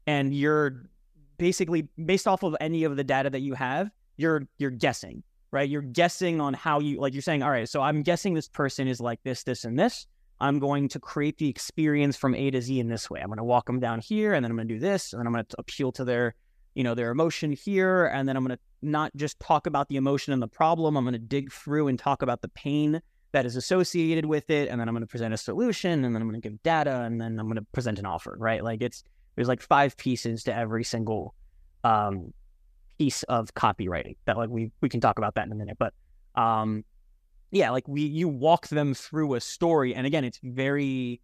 [0.08, 0.90] and you're
[1.38, 5.22] basically based off of any of the data that you have you're you're guessing
[5.56, 5.70] right?
[5.70, 8.90] You're guessing on how you like you're saying, all right, so I'm guessing this person
[8.90, 10.06] is like this, this, and this.
[10.42, 13.22] I'm going to create the experience from A to Z in this way.
[13.22, 15.20] I'm going to walk them down here, and then I'm going to do this, and
[15.22, 16.36] then I'm going to appeal to their,
[16.76, 19.96] you know, their emotion here, and then I'm going to not just talk about the
[19.96, 20.96] emotion and the problem.
[20.96, 23.02] I'm going to dig through and talk about the pain
[23.32, 26.22] that is associated with it, and then I'm going to present a solution, and then
[26.22, 28.36] I'm going to give data, and then I'm going to present an offer.
[28.38, 28.64] Right?
[28.64, 29.04] Like it's
[29.36, 31.34] there's like five pieces to every single
[31.84, 32.34] um,
[32.98, 35.94] piece of copywriting that like we we can talk about that in a minute but
[36.36, 36.84] um
[37.52, 41.20] yeah like we you walk them through a story and again it's very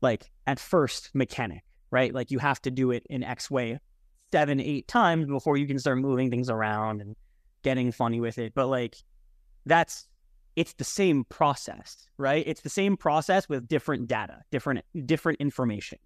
[0.00, 3.78] like at first mechanic right like you have to do it in x way
[4.32, 7.14] seven eight times before you can start moving things around and
[7.62, 8.96] getting funny with it but like
[9.66, 10.08] that's
[10.56, 15.98] it's the same process right it's the same process with different data different different information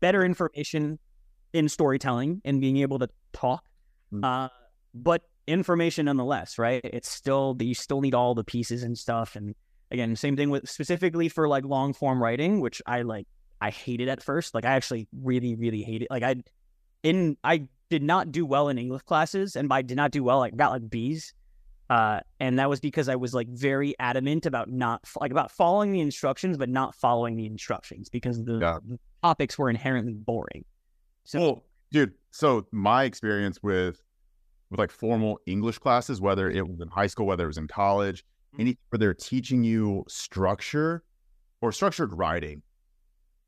[0.00, 0.98] better information
[1.52, 3.64] in storytelling and being able to talk
[4.14, 4.24] Mm.
[4.24, 4.48] Uh,
[4.94, 6.80] but information nonetheless, right?
[6.84, 9.36] It's still you still need all the pieces and stuff.
[9.36, 9.54] And
[9.90, 13.26] again, same thing with specifically for like long form writing, which I like.
[13.60, 14.52] I hated at first.
[14.52, 16.08] Like I actually really, really hate it.
[16.10, 16.36] Like I,
[17.04, 20.42] in I did not do well in English classes, and by did not do well,
[20.42, 21.32] I got like B's.
[21.90, 25.92] Uh, and that was because I was like very adamant about not like about following
[25.92, 28.78] the instructions, but not following the instructions because the, yeah.
[28.88, 30.64] the topics were inherently boring.
[31.24, 34.02] So, well, dude, so my experience with
[34.70, 37.68] with like formal English classes, whether it was in high school, whether it was in
[37.68, 38.62] college, mm-hmm.
[38.62, 41.04] any where they're teaching you structure
[41.60, 42.62] or structured writing,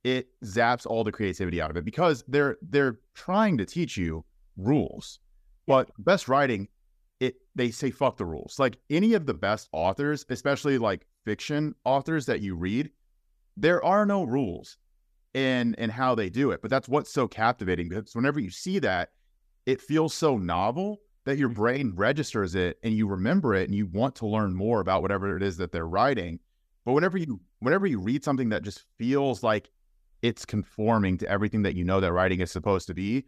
[0.07, 4.25] it zaps all the creativity out of it because they're they're trying to teach you
[4.57, 5.19] rules.
[5.67, 6.69] But best writing,
[7.19, 8.61] it they say fuck the rules.
[8.61, 12.91] Like any of the best authors, especially like fiction authors that you read,
[13.57, 14.79] there are no rules
[15.35, 16.63] in in how they do it.
[16.63, 19.09] But that's what's so captivating because whenever you see that,
[19.67, 21.61] it feels so novel that your mm-hmm.
[21.61, 25.37] brain registers it and you remember it and you want to learn more about whatever
[25.37, 26.39] it is that they're writing.
[26.85, 29.69] But whenever you whenever you read something that just feels like
[30.23, 33.27] it's conforming to everything that you know that writing is supposed to be,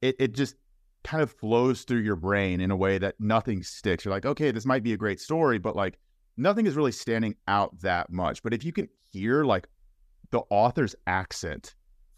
[0.00, 0.56] it it just
[1.02, 4.04] kind of flows through your brain in a way that nothing sticks.
[4.04, 5.98] You're like, okay, this might be a great story, but like
[6.36, 8.42] nothing is really standing out that much.
[8.42, 9.68] But if you can hear like
[10.30, 11.74] the author's accent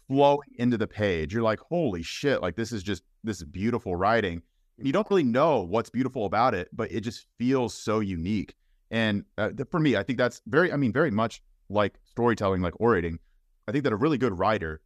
[0.07, 4.41] flowing into the page, you're like, holy shit, like this is just this beautiful writing
[4.77, 8.53] you don't really know what's beautiful about it, but it just feels so unique.
[8.91, 12.79] And uh, for me, I think that's very, I mean, very much like storytelling, like
[12.79, 13.19] orating.
[13.67, 14.81] I think that a really good writer,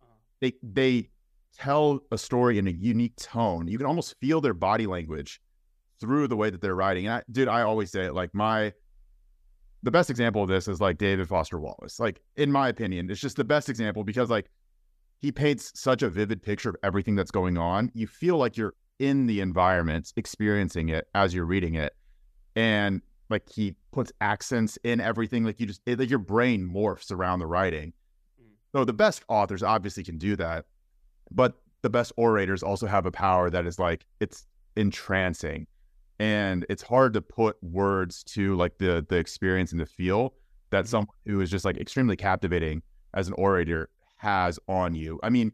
[0.00, 0.12] uh-huh.
[0.40, 1.10] they they
[1.56, 3.66] tell a story in a unique tone.
[3.66, 5.40] You can almost feel their body language
[6.00, 7.06] through the way that they're writing.
[7.06, 8.72] And I, dude, I always say it like my
[9.82, 12.00] the best example of this is like David Foster Wallace.
[12.00, 14.50] Like in my opinion, it's just the best example because like
[15.20, 17.90] he paints such a vivid picture of everything that's going on.
[17.94, 21.94] You feel like you're in the environment, experiencing it as you're reading it.
[22.54, 25.44] And like he puts accents in everything.
[25.44, 27.92] Like you just, it, like your brain morphs around the writing.
[28.76, 30.66] So the best authors obviously can do that.
[31.30, 34.46] But the best orators also have a power that is like, it's
[34.76, 35.66] entrancing.
[36.18, 40.34] And it's hard to put words to like the the experience and the feel
[40.68, 40.90] that mm-hmm.
[40.90, 42.82] someone who is just like extremely captivating
[43.14, 45.18] as an orator has on you.
[45.22, 45.52] I mean,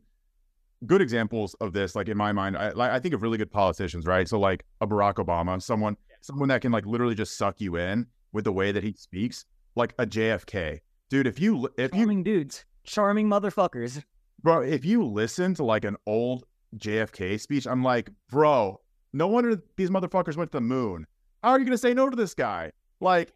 [0.84, 4.04] good examples of this, like in my mind, I, I think of really good politicians,
[4.04, 4.28] right?
[4.28, 8.04] So like a Barack Obama, someone someone that can like literally just suck you in
[8.32, 9.44] with the way that he speaks,
[9.76, 11.28] like a JFK, dude.
[11.28, 14.02] If you if charming you dudes, charming motherfuckers,
[14.42, 14.60] bro.
[14.62, 16.44] If you listen to like an old
[16.76, 18.80] JFK speech, I'm like, bro,
[19.12, 21.06] no wonder these motherfuckers went to the moon.
[21.42, 22.72] How are you going to say no to this guy?
[23.00, 23.32] Like,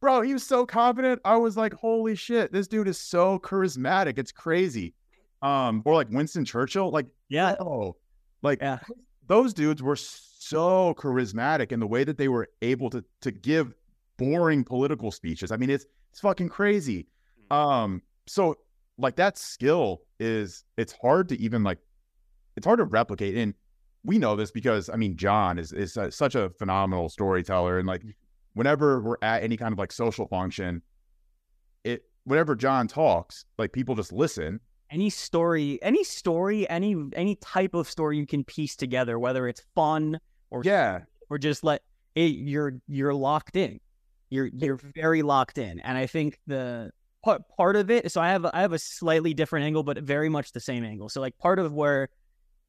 [0.00, 1.20] bro, he was so confident.
[1.24, 4.18] I was like, holy shit, this dude is so charismatic.
[4.18, 4.94] It's crazy.
[5.40, 7.54] Um, or like Winston Churchill, like, Yeah.
[7.60, 7.96] oh,
[8.42, 8.78] like Yeah.
[9.28, 13.74] those dudes were so charismatic in the way that they were able to to give
[14.16, 15.52] boring political speeches.
[15.52, 17.06] I mean, it's it's fucking crazy.
[17.52, 18.56] Um, so
[18.98, 21.78] like that skill is it's hard to even like
[22.56, 23.36] it's hard to replicate.
[23.36, 23.54] And
[24.04, 27.86] we know this because I mean, John is is uh, such a phenomenal storyteller, and
[27.86, 28.02] like
[28.54, 30.82] whenever we're at any kind of like social function,
[31.84, 34.60] it whenever John talks, like people just listen.
[34.90, 39.62] any story any story any any type of story you can piece together whether it's
[39.74, 40.18] fun
[40.50, 41.82] or Yeah, or just let
[42.14, 43.80] it, you're you're locked in
[44.30, 46.90] you're you're very locked in and i think the
[47.24, 50.28] part part of it so i have i have a slightly different angle but very
[50.28, 52.08] much the same angle so like part of where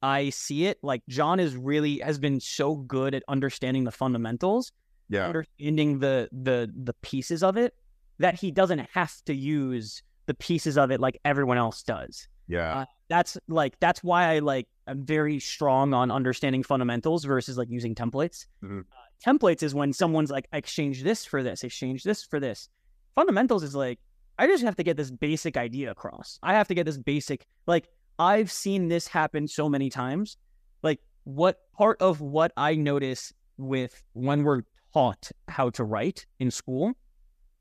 [0.02, 4.72] i see it like john is really has been so good at understanding the fundamentals
[5.08, 7.74] yeah, understanding the the the pieces of it
[8.18, 12.80] that he doesn't have to use the pieces of it like everyone else does yeah,
[12.80, 17.70] uh, that's like that's why I like I'm very strong on understanding fundamentals versus like
[17.70, 18.46] using templates.
[18.62, 18.80] Mhm.
[18.80, 18.84] Uh,
[19.24, 22.68] templates is when someone's like I exchange this for this, exchange this for this.
[23.14, 24.00] Fundamentals is like
[24.40, 26.38] I just have to get this basic idea across.
[26.42, 27.88] I have to get this basic like
[28.18, 30.38] I've seen this happen so many times.
[30.82, 34.62] Like what part of what I notice with when we're
[34.94, 36.92] taught how to write in school,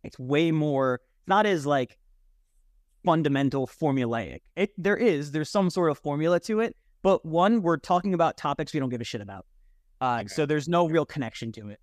[0.04, 1.98] it's way more not as like
[3.04, 4.40] fundamental formulaic.
[4.56, 8.38] It there is there's some sort of formula to it, but one we're talking about
[8.38, 9.46] topics we don't give a shit about,
[10.00, 10.28] uh, Okay.
[10.28, 11.80] so there's no real connection to it.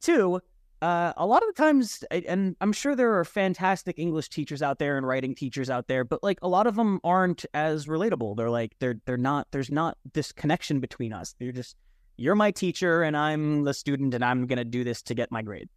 [0.00, 0.40] Two,
[0.82, 4.80] uh, a lot of the times, and I'm sure there are fantastic English teachers out
[4.80, 8.36] there and writing teachers out there, but like a lot of them aren't as relatable.
[8.36, 9.46] They're like they're they're not.
[9.52, 11.36] There's not this connection between us.
[11.38, 11.76] They're just
[12.16, 15.40] you're my teacher and I'm the student and I'm gonna do this to get my
[15.40, 15.68] grade.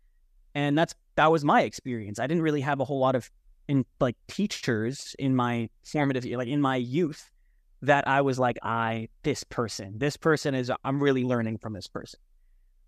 [0.56, 2.18] And that's that was my experience.
[2.18, 3.30] I didn't really have a whole lot of
[3.68, 7.30] in like teachers in my formative like in my youth
[7.84, 11.88] that I was like I this person this person is I'm really learning from this
[11.88, 12.20] person.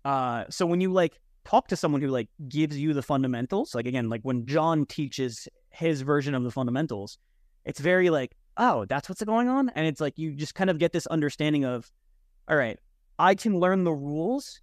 [0.04, 3.86] Uh so when you like talk to someone who like gives you the fundamentals like
[3.86, 7.18] again like when John teaches his version of the fundamentals
[7.64, 9.70] it's very like oh that's what's going on?
[9.70, 11.90] And it's like you just kind of get this understanding of
[12.48, 12.78] all right
[13.18, 14.60] I can learn the rules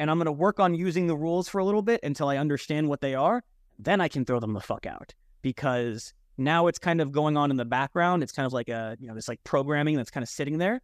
[0.00, 2.36] and I'm going to work on using the rules for a little bit until I
[2.36, 3.42] understand what they are
[3.78, 5.14] then I can throw them the fuck out.
[5.42, 8.22] Because now it's kind of going on in the background.
[8.22, 10.80] It's kind of like a, you know, this like programming that's kind of sitting there,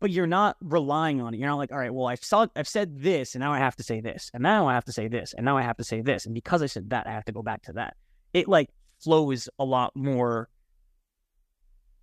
[0.00, 1.36] but you're not relying on it.
[1.38, 3.76] You're not like, all right, well, I've saw, I've said this and now I have
[3.76, 5.84] to say this and now I have to say this and now I have to
[5.84, 6.24] say this.
[6.24, 7.96] And because I said that, I have to go back to that.
[8.32, 10.48] It like flows a lot more,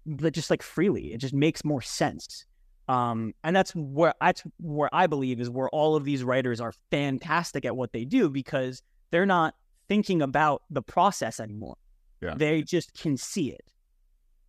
[0.06, 1.14] but just like freely.
[1.14, 2.46] It just makes more sense.
[2.88, 6.74] Um, and that's where that's where I believe is where all of these writers are
[6.92, 8.82] fantastic at what they do because
[9.12, 9.56] they're not
[9.90, 11.76] thinking about the process anymore.
[12.22, 12.36] Yeah.
[12.36, 13.66] They just can see it.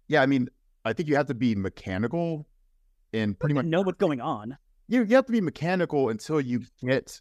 [0.06, 0.22] yeah.
[0.22, 0.48] I mean,
[0.84, 2.46] I think you have to be mechanical
[3.12, 4.56] in pretty much know what's going on.
[4.88, 7.20] you you have to be mechanical until you get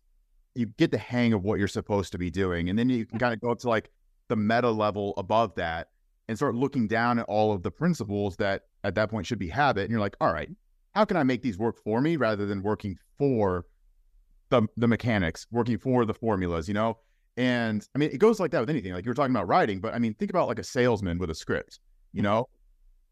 [0.55, 3.19] you get the hang of what you're supposed to be doing, and then you can
[3.19, 3.91] kind of go up to like
[4.27, 5.89] the meta level above that
[6.27, 9.47] and start looking down at all of the principles that at that point should be
[9.47, 9.83] habit.
[9.83, 10.49] And you're like, all right,
[10.93, 13.65] how can I make these work for me rather than working for
[14.49, 16.97] the the mechanics, working for the formulas, you know?
[17.37, 18.93] And I mean, it goes like that with anything.
[18.93, 21.29] Like you were talking about writing, but I mean, think about like a salesman with
[21.29, 21.79] a script,
[22.11, 22.31] you mm-hmm.
[22.31, 22.49] know?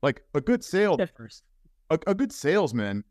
[0.01, 0.97] Like a good sale.
[1.89, 3.03] A, a good salesman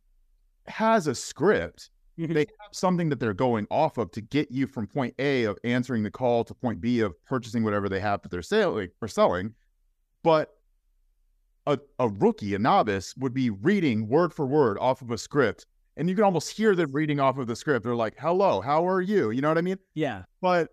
[0.66, 2.32] has a script Mhm.
[2.32, 5.58] they have something that they're going off of to get you from point A of
[5.64, 9.08] answering the call to point B of purchasing whatever they have that they're selling or
[9.08, 9.54] selling.
[10.22, 10.56] But
[11.66, 15.66] a, a rookie, a novice, would be reading word for word off of a script.
[15.96, 17.84] And you can almost hear them reading off of the script.
[17.84, 19.30] They're like, hello, how are you?
[19.30, 19.78] You know what I mean?
[19.94, 20.24] Yeah.
[20.40, 20.68] But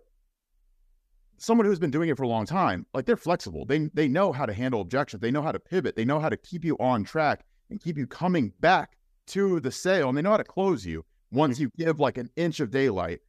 [1.38, 3.64] someone who's been doing it for a long time, like they're flexible.
[3.64, 5.20] They they know how to handle objections.
[5.20, 5.96] They know how to pivot.
[5.96, 8.96] They know how to keep you on track and keep you coming back
[9.26, 10.08] to the sale.
[10.08, 13.20] And they know how to close you once you give like an inch of daylight.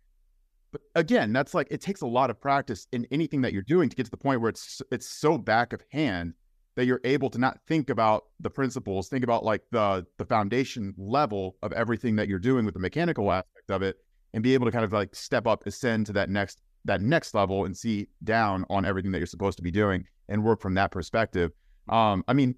[0.71, 3.89] But again, that's like it takes a lot of practice in anything that you're doing
[3.89, 6.33] to get to the point where it's it's so back of hand
[6.75, 10.93] that you're able to not think about the principles, think about like the the foundation
[10.97, 13.97] level of everything that you're doing with the mechanical aspect of it,
[14.33, 17.33] and be able to kind of like step up, ascend to that next that next
[17.33, 20.73] level and see down on everything that you're supposed to be doing and work from
[20.73, 21.51] that perspective.
[21.87, 22.55] Um, I mean,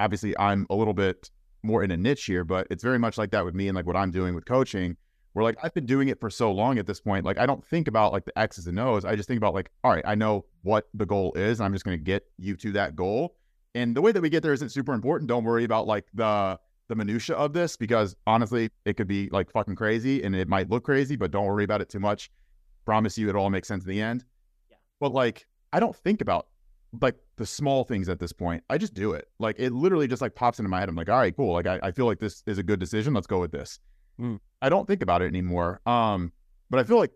[0.00, 1.30] obviously I'm a little bit
[1.62, 3.86] more in a niche here, but it's very much like that with me and like
[3.86, 4.96] what I'm doing with coaching.
[5.34, 7.64] Where like I've been doing it for so long at this point, like I don't
[7.64, 9.04] think about like the X's and O's.
[9.04, 11.72] I just think about like, all right, I know what the goal is, and I'm
[11.72, 13.36] just going to get you to that goal.
[13.74, 15.28] And the way that we get there isn't super important.
[15.28, 19.50] Don't worry about like the the minutia of this because honestly, it could be like
[19.50, 22.30] fucking crazy and it might look crazy, but don't worry about it too much.
[22.84, 24.24] Promise you, it all makes sense in the end.
[24.70, 24.78] Yeah.
[24.98, 26.46] But like, I don't think about
[27.00, 28.62] like the small things at this point.
[28.68, 29.28] I just do it.
[29.38, 30.88] Like it literally just like pops into my head.
[30.88, 31.52] I'm like, all right, cool.
[31.52, 33.14] Like I, I feel like this is a good decision.
[33.14, 33.80] Let's go with this.
[34.20, 34.40] Mm.
[34.60, 35.80] I don't think about it anymore.
[35.86, 36.32] Um,
[36.70, 37.12] but I feel like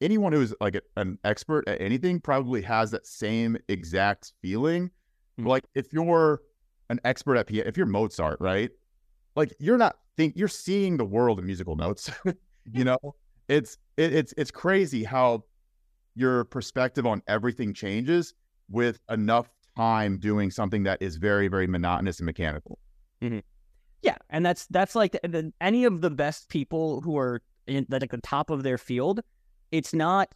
[0.00, 4.90] anyone who's like a- an expert at anything probably has that same exact feeling.
[5.40, 5.46] Mm.
[5.46, 6.42] Like if you're
[6.90, 8.70] an expert at piano, if you're Mozart, right?
[9.36, 12.10] Like you're not think you're seeing the world in musical notes.
[12.72, 12.98] you know,
[13.48, 15.44] it's it, it's it's crazy how
[16.14, 18.34] your perspective on everything changes
[18.72, 22.78] with enough time doing something that is very very monotonous and mechanical.
[23.20, 23.38] Mm-hmm.
[24.02, 27.86] Yeah, and that's that's like the, the, any of the best people who are in
[27.88, 29.20] like the top of their field.
[29.70, 30.34] It's not.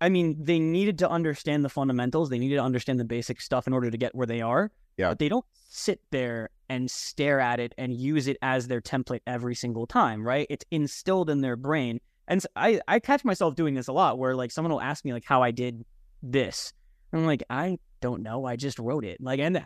[0.00, 2.30] I mean, they needed to understand the fundamentals.
[2.30, 4.72] They needed to understand the basic stuff in order to get where they are.
[4.96, 5.10] Yeah.
[5.10, 9.20] But they don't sit there and stare at it and use it as their template
[9.26, 10.46] every single time, right?
[10.48, 12.00] It's instilled in their brain.
[12.28, 15.04] And so I, I catch myself doing this a lot where like someone will ask
[15.04, 15.84] me like how I did
[16.22, 16.72] this.
[17.12, 18.44] I'm like, I don't know.
[18.44, 19.20] I just wrote it.
[19.20, 19.64] Like, and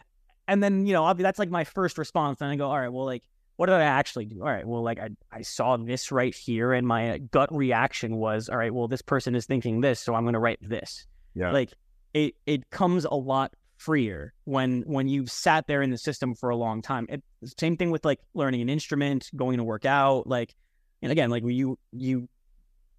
[0.48, 2.78] and then you know I'll be, that's like my first response and i go all
[2.78, 3.22] right well like
[3.56, 6.72] what did i actually do all right well like i, I saw this right here
[6.72, 10.24] and my gut reaction was all right well this person is thinking this so i'm
[10.24, 11.52] going to write this Yeah.
[11.52, 11.72] like
[12.12, 16.50] it it comes a lot freer when when you've sat there in the system for
[16.50, 17.22] a long time it,
[17.58, 20.54] same thing with like learning an instrument going to work out like
[21.02, 22.28] and again like when you you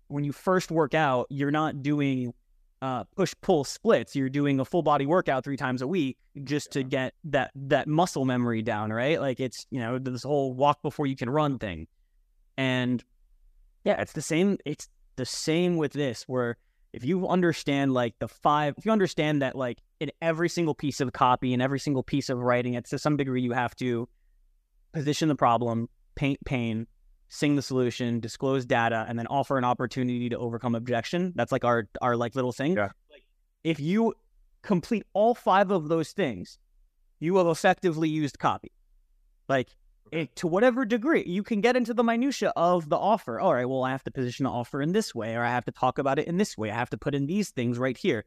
[0.08, 2.34] when you first work out you're not doing
[2.86, 4.16] uh, push pull splits.
[4.16, 7.88] You're doing a full body workout three times a week just to get that that
[7.88, 9.20] muscle memory down, right?
[9.20, 11.88] Like it's you know this whole walk before you can run thing,
[12.58, 13.04] and
[13.86, 14.60] yeah, it's the same.
[14.66, 16.58] It's the same with this where
[16.94, 21.02] if you understand like the five, if you understand that like in every single piece
[21.02, 24.08] of copy and every single piece of writing, it's to some degree you have to
[24.94, 26.86] position the problem, paint pain,
[27.28, 31.34] sing the solution, disclose data, and then offer an opportunity to overcome objection.
[31.36, 32.76] That's like our our like little thing.
[32.76, 32.90] Yeah.
[33.12, 33.24] Like
[33.64, 34.14] if you
[34.62, 36.58] complete all five of those things,
[37.20, 38.72] you have effectively used copy.
[39.48, 39.70] Like
[40.12, 43.40] it, to whatever degree, you can get into the minutia of the offer.
[43.40, 45.66] All right, well, I have to position the offer in this way, or I have
[45.66, 46.72] to talk about it in this way.
[46.72, 48.26] I have to put in these things right here.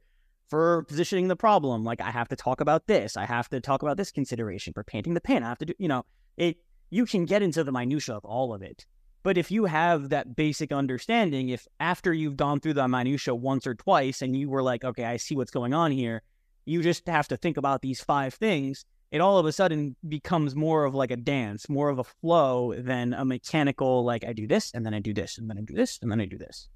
[0.49, 3.19] For positioning the problem, like I have to talk about this.
[3.19, 4.73] I have to talk about this consideration.
[4.73, 6.07] For painting the pen, I have to do, you know,
[6.39, 6.57] it
[6.91, 8.87] you can get into the minutia of all of it.
[9.23, 13.67] But if you have that basic understanding, if after you've gone through the minutia once
[13.67, 16.23] or twice and you were like, okay, I see what's going on here,
[16.65, 18.85] you just have to think about these five things.
[19.11, 22.75] It all of a sudden becomes more of like a dance, more of a flow
[22.75, 25.63] than a mechanical, like I do this and then I do this and then I
[25.63, 26.69] do this and then I do this.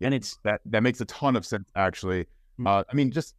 [0.00, 2.26] And it's that that makes a ton of sense actually.
[2.58, 2.66] Mm.
[2.66, 3.34] Uh, I mean, just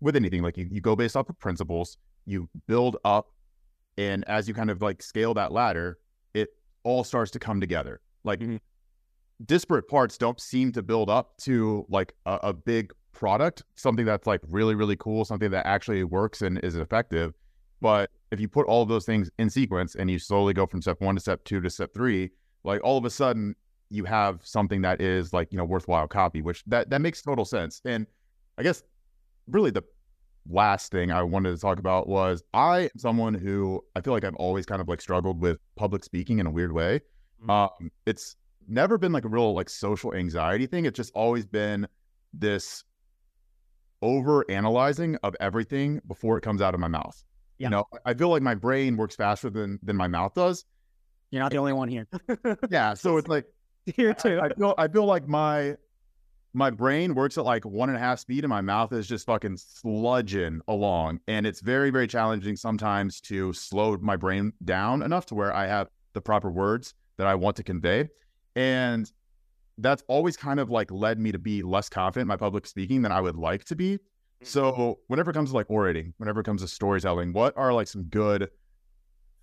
[0.00, 3.28] with anything, like you, you go based off of principles, you build up,
[3.98, 5.98] and as you kind of like scale that ladder,
[6.34, 6.48] it
[6.84, 8.00] all starts to come together.
[8.24, 8.60] Like Mhm.
[9.44, 14.26] disparate parts don't seem to build up to like a, a big product, something that's
[14.26, 17.34] like really really cool, something that actually works and is effective.
[17.80, 20.82] But if you put all of those things in sequence and you slowly go from
[20.82, 22.30] step one to step two to step three,
[22.64, 23.54] like all of a sudden
[23.90, 27.44] you have something that is like you know worthwhile copy, which that that makes total
[27.44, 27.80] sense.
[27.84, 28.06] And
[28.58, 28.82] I guess
[29.48, 29.82] really the
[30.46, 34.24] last thing I wanted to talk about was I am someone who I feel like
[34.24, 37.00] I've always kind of like struggled with public speaking in a weird way.
[37.42, 37.50] Mhm.
[37.50, 38.36] Um, it's
[38.66, 40.84] never been like a real like social anxiety thing.
[40.84, 41.86] It's just always been
[42.32, 42.84] this
[44.02, 47.22] over analyzing of everything before it comes out of my mouth.
[47.58, 47.66] Yeah.
[47.66, 50.64] You know, I feel like my brain works faster than than my mouth does.
[51.30, 52.06] you're not the only one here.
[52.70, 52.94] Yeah.
[52.94, 53.46] So it's like
[53.86, 54.40] here I, too.
[54.40, 55.76] I feel I feel like my
[56.54, 59.26] my brain works at like one and a half speed and my mouth is just
[59.26, 61.20] fucking sludging along.
[61.28, 65.66] And it's very, very challenging sometimes to slow my brain down enough to where I
[65.66, 68.08] have the proper words that I want to convey.
[68.56, 69.10] And
[69.78, 73.02] that's always kind of like led me to be less confident in my public speaking
[73.02, 73.98] than I would like to be.
[74.42, 74.46] Mm.
[74.46, 77.88] So whenever it comes to like orating, whenever it comes to storytelling, what are like
[77.88, 78.50] some good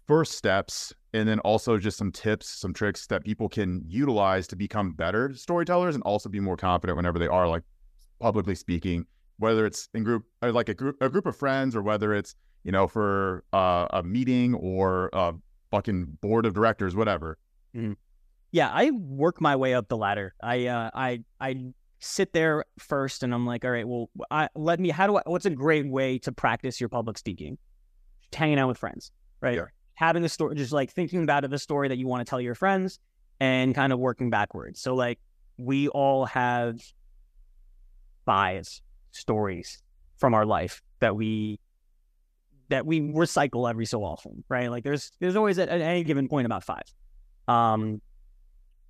[0.08, 4.56] first steps and then also just some tips, some tricks that people can utilize to
[4.56, 7.64] become better storytellers and also be more confident whenever they are like
[8.20, 9.06] publicly speaking,
[9.40, 12.36] whether it's in group or like a group a group of friends or whether it's,
[12.64, 15.34] you know, for uh, a meeting or a
[15.72, 17.38] fucking board of directors, whatever.
[18.52, 20.34] yeah, I work my way up the ladder.
[20.42, 21.66] I uh, I I
[22.00, 24.90] sit there first, and I'm like, all right, well, I, let me.
[24.90, 25.22] How do I?
[25.26, 27.58] What's a great way to practice your public speaking?
[28.22, 29.56] Just hanging out with friends, right?
[29.56, 29.66] Yeah.
[29.96, 32.42] Having a story, just like thinking about it, the story that you want to tell
[32.42, 33.00] your friends,
[33.40, 34.82] and kind of working backwards.
[34.82, 35.20] So like,
[35.58, 36.80] we all have
[38.26, 38.68] five
[39.12, 39.82] stories
[40.18, 41.60] from our life that we
[42.70, 44.72] that we recycle every so often, right?
[44.72, 46.84] Like there's there's always at, at any given point about five.
[47.48, 48.02] Um,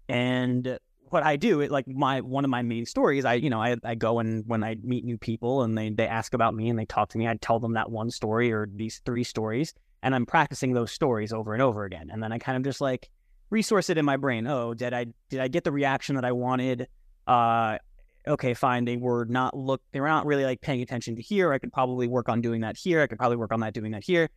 [0.08, 0.80] and
[1.10, 3.76] what I do, it like my one of my main stories, I you know I
[3.84, 6.80] I go and when I meet new people and they they ask about me and
[6.80, 9.74] they talk to me, I tell them that one story or these three stories,
[10.06, 12.80] and I'm practicing those stories over and over again, and then I kind of just
[12.80, 13.10] like
[13.50, 14.46] resource it in my brain.
[14.46, 16.88] Oh, did I did I get the reaction that I wanted?
[17.26, 17.80] Uh,
[18.28, 18.86] okay, fine.
[18.86, 19.82] They were not look.
[19.94, 21.52] They were not really like paying attention to here.
[21.52, 23.02] I could probably work on doing that here.
[23.02, 24.30] I could probably work on that doing that here.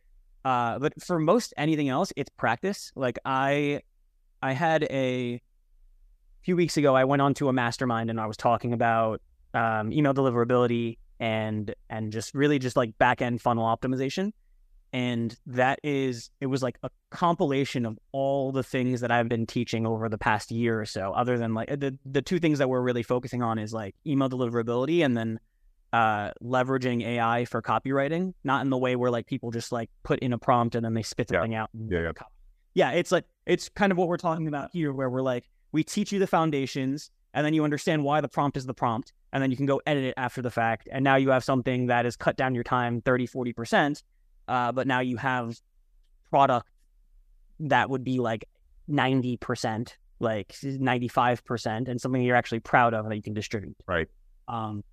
[0.43, 2.91] Uh, but for most anything else, it's practice.
[2.95, 3.81] Like I,
[4.41, 5.39] I had a
[6.41, 6.95] few weeks ago.
[6.95, 9.21] I went on to a mastermind and I was talking about
[9.53, 14.31] um, email deliverability and and just really just like back end funnel optimization
[14.91, 19.45] and that is it was like a compilation of all the things that I've been
[19.45, 22.69] teaching over the past year or so other than like the the two things that
[22.69, 25.39] we're really focusing on is like email deliverability and then
[25.93, 30.19] uh leveraging AI for copywriting not in the way where like people just like put
[30.19, 31.63] in a prompt and then they spit something yeah.
[31.63, 32.11] out Yeah, yeah.
[32.73, 35.83] yeah it's like it's kind of what we're talking about here where we're like we
[35.83, 39.41] teach you the foundations and then you understand why the prompt is the prompt and
[39.41, 42.05] then you can go edit it after the fact and now you have something that
[42.05, 44.01] has cut down your time 30 40%
[44.49, 45.57] uh, but now you have
[46.29, 46.67] product
[47.59, 48.45] that would be like
[48.89, 53.75] 90%, like 95%, and something you're actually proud of that you can distribute.
[53.87, 54.07] Right.
[54.47, 54.83] Um,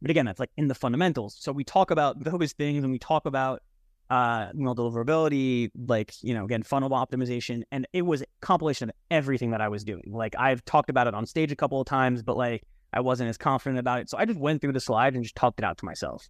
[0.00, 1.36] but again, that's like in the fundamentals.
[1.38, 3.62] So we talk about those things and we talk about
[4.10, 7.62] uh, email deliverability, like, you know, again, funnel optimization.
[7.70, 10.04] And it was a compilation of everything that I was doing.
[10.06, 13.28] Like I've talked about it on stage a couple of times, but like I wasn't
[13.28, 14.10] as confident about it.
[14.10, 16.28] So I just went through the slides and just talked it out to myself.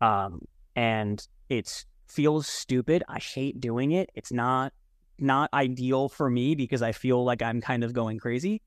[0.00, 0.40] Um,
[0.76, 3.02] and it's feels stupid.
[3.08, 4.10] I hate doing it.
[4.14, 4.72] It's not
[5.18, 8.62] not ideal for me because I feel like I'm kind of going crazy.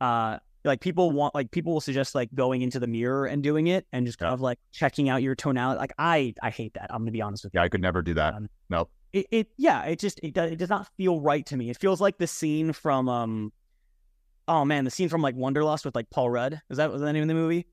[0.00, 3.68] Uh like people want like people will suggest like going into the mirror and doing
[3.68, 4.34] it and just kind Yeah.
[4.34, 5.78] of like checking out your tonality.
[5.78, 6.86] Like I I hate that.
[6.90, 7.60] I'm gonna be honest with you.
[7.60, 8.34] Yeah, I could never do that.
[8.34, 8.90] Um, nope.
[9.12, 11.70] It, it yeah, it just it does, it does not feel right to me.
[11.70, 13.52] It feels like the scene from um
[14.46, 16.60] oh man, the scene from like Wanderlust with like Paul Rudd.
[16.70, 17.66] Is that was that the name of the movie?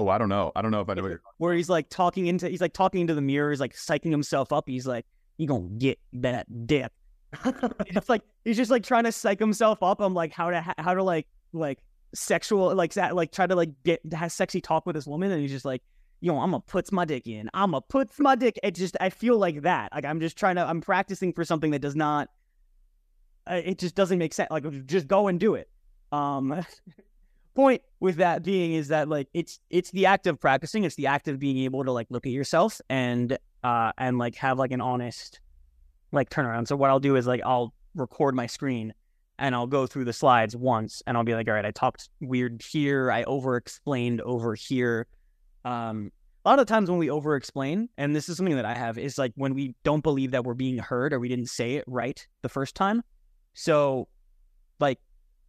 [0.00, 0.50] Oh, I don't know.
[0.56, 3.14] I don't know if I know where he's like talking into he's like talking into
[3.14, 4.64] the mirror, he's like psyching himself up.
[4.66, 5.04] He's like,
[5.36, 6.90] "You gonna get that dick."
[7.86, 10.00] it's like he's just like trying to psych himself up.
[10.00, 11.80] I'm like, how to how to like like
[12.14, 15.42] sexual like that like try to like get have sexy talk with this woman, and
[15.42, 15.82] he's just like,
[16.22, 17.50] "Yo, I'm gonna put my dick in.
[17.52, 19.92] I'm gonna put my dick." It just I feel like that.
[19.94, 22.30] Like I'm just trying to I'm practicing for something that does not.
[23.46, 24.50] Uh, it just doesn't make sense.
[24.50, 25.68] Like just go and do it.
[26.10, 26.64] Um,
[27.54, 31.06] point with that being is that like it's it's the act of practicing it's the
[31.06, 34.72] act of being able to like look at yourself and uh and like have like
[34.72, 35.40] an honest
[36.12, 36.66] like turnaround.
[36.66, 38.94] So what i'll do is like i'll record my screen
[39.38, 42.08] and i'll go through the slides once and i'll be like all right i talked
[42.20, 43.10] weird here.
[43.10, 45.06] I over explained over here.
[45.64, 46.12] Um
[46.44, 48.96] a lot of times when we over explain and this is something that i have
[48.96, 51.84] is like when we don't believe that we're being heard or we didn't say it
[51.86, 53.02] right the first time.
[53.54, 54.08] So
[54.78, 54.98] like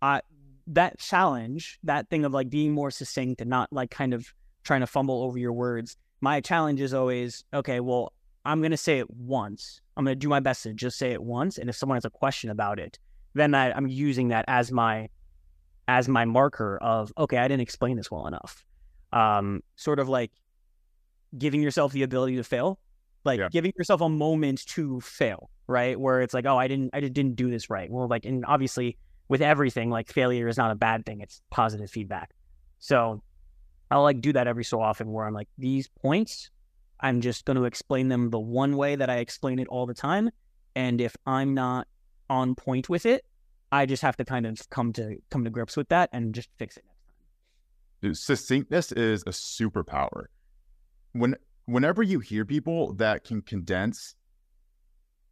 [0.02, 0.22] i
[0.68, 4.34] that challenge, that thing of like being more succinct and not like kind of
[4.64, 5.98] trying to fumble over your words.
[6.22, 8.14] My challenge is always, okay, well,
[8.46, 9.82] I'm going to say it once.
[9.98, 11.58] I'm going to do my best to just say it once.
[11.58, 13.00] And if someone has a question about it,
[13.34, 15.10] then I, I'm using that as my,
[15.88, 18.66] as my marker of, okay, I didn't explain this well enough.
[19.14, 20.32] Um, sort of like
[21.38, 22.80] giving yourself the ability to fail,
[23.24, 23.50] like Yeah.
[23.50, 26.00] giving yourself a moment to fail, right?
[26.00, 27.90] Where it's like, oh, I didn't, I just didn't do this right.
[27.92, 28.98] Well, like, and obviously
[29.32, 31.22] with everything, like failure is not a bad thing.
[31.22, 32.32] It's positive feedback.
[32.80, 33.24] So
[33.90, 36.50] I'll like do that every so often where I'm like, these points,
[37.00, 39.94] I'm just going to explain them the one way that I explain it all the
[39.94, 40.32] time.
[40.76, 41.88] And if I'm not
[42.30, 43.24] on point with it,
[43.72, 46.50] I just have to kind of come to come to grips with that and just
[46.60, 47.06] fix it next
[48.02, 48.14] time.
[48.14, 50.26] Succinctness is a superpower.
[51.14, 51.36] When
[51.68, 54.14] whenever you hear people that can condense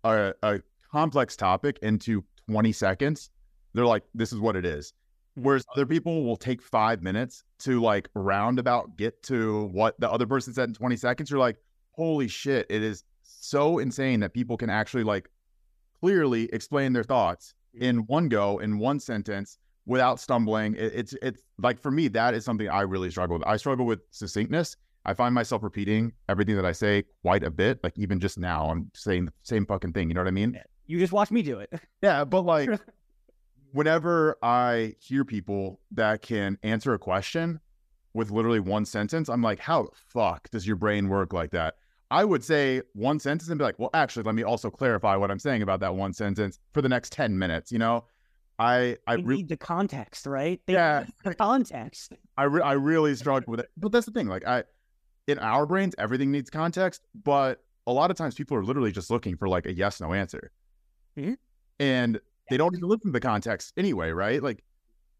[0.05, 3.29] a, a complex topic into 20 seconds,
[3.73, 4.93] they're like, this is what it is.
[5.35, 5.43] Hmm.
[5.43, 10.25] Whereas other people will take five minutes to like roundabout get to what the other
[10.25, 11.29] person said in 20 seconds.
[11.29, 11.57] You're like,
[11.91, 15.29] holy shit, it is so insane that people can actually like
[15.99, 17.83] clearly explain their thoughts hmm.
[17.83, 20.75] in one go, in one sentence, without stumbling.
[20.75, 23.47] It, it's it's like for me, that is something I really struggle with.
[23.47, 24.77] I struggle with succinctness.
[25.05, 27.79] I find myself repeating everything that I say quite a bit.
[27.83, 30.09] Like even just now, I'm saying the same fucking thing.
[30.09, 30.59] You know what I mean?
[30.87, 31.73] You just watch me do it.
[32.01, 32.69] Yeah, but like
[33.71, 37.59] whenever I hear people that can answer a question
[38.13, 41.75] with literally one sentence, I'm like, how the fuck does your brain work like that?
[42.11, 45.29] I would say one sentence and be like, well, actually, let me also clarify what
[45.29, 47.71] I'm saying about that one sentence for the next 10 minutes.
[47.71, 48.05] You know,
[48.57, 50.59] I, I, re- need the context, right?
[50.65, 52.13] They yeah, the context.
[52.35, 53.69] I, re- I really struggle with it.
[53.77, 54.27] But that's the thing.
[54.27, 54.63] Like, I,
[55.27, 59.11] in our brains, everything needs context, but a lot of times people are literally just
[59.11, 60.51] looking for like a yes no answer.
[61.15, 61.37] Mhm.
[61.79, 62.19] And
[62.49, 64.41] they don't even listen to the context anyway, right?
[64.41, 64.63] Like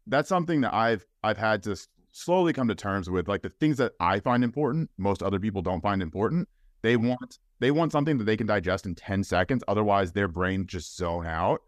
[0.06, 1.76] that's something that I've I've had to
[2.12, 3.28] slowly come to terms with.
[3.28, 6.48] Like the things that I find important, most other people don't find important.
[6.82, 9.62] They want they want something that they can digest in 10 seconds.
[9.68, 11.62] Otherwise, their brain just zone out.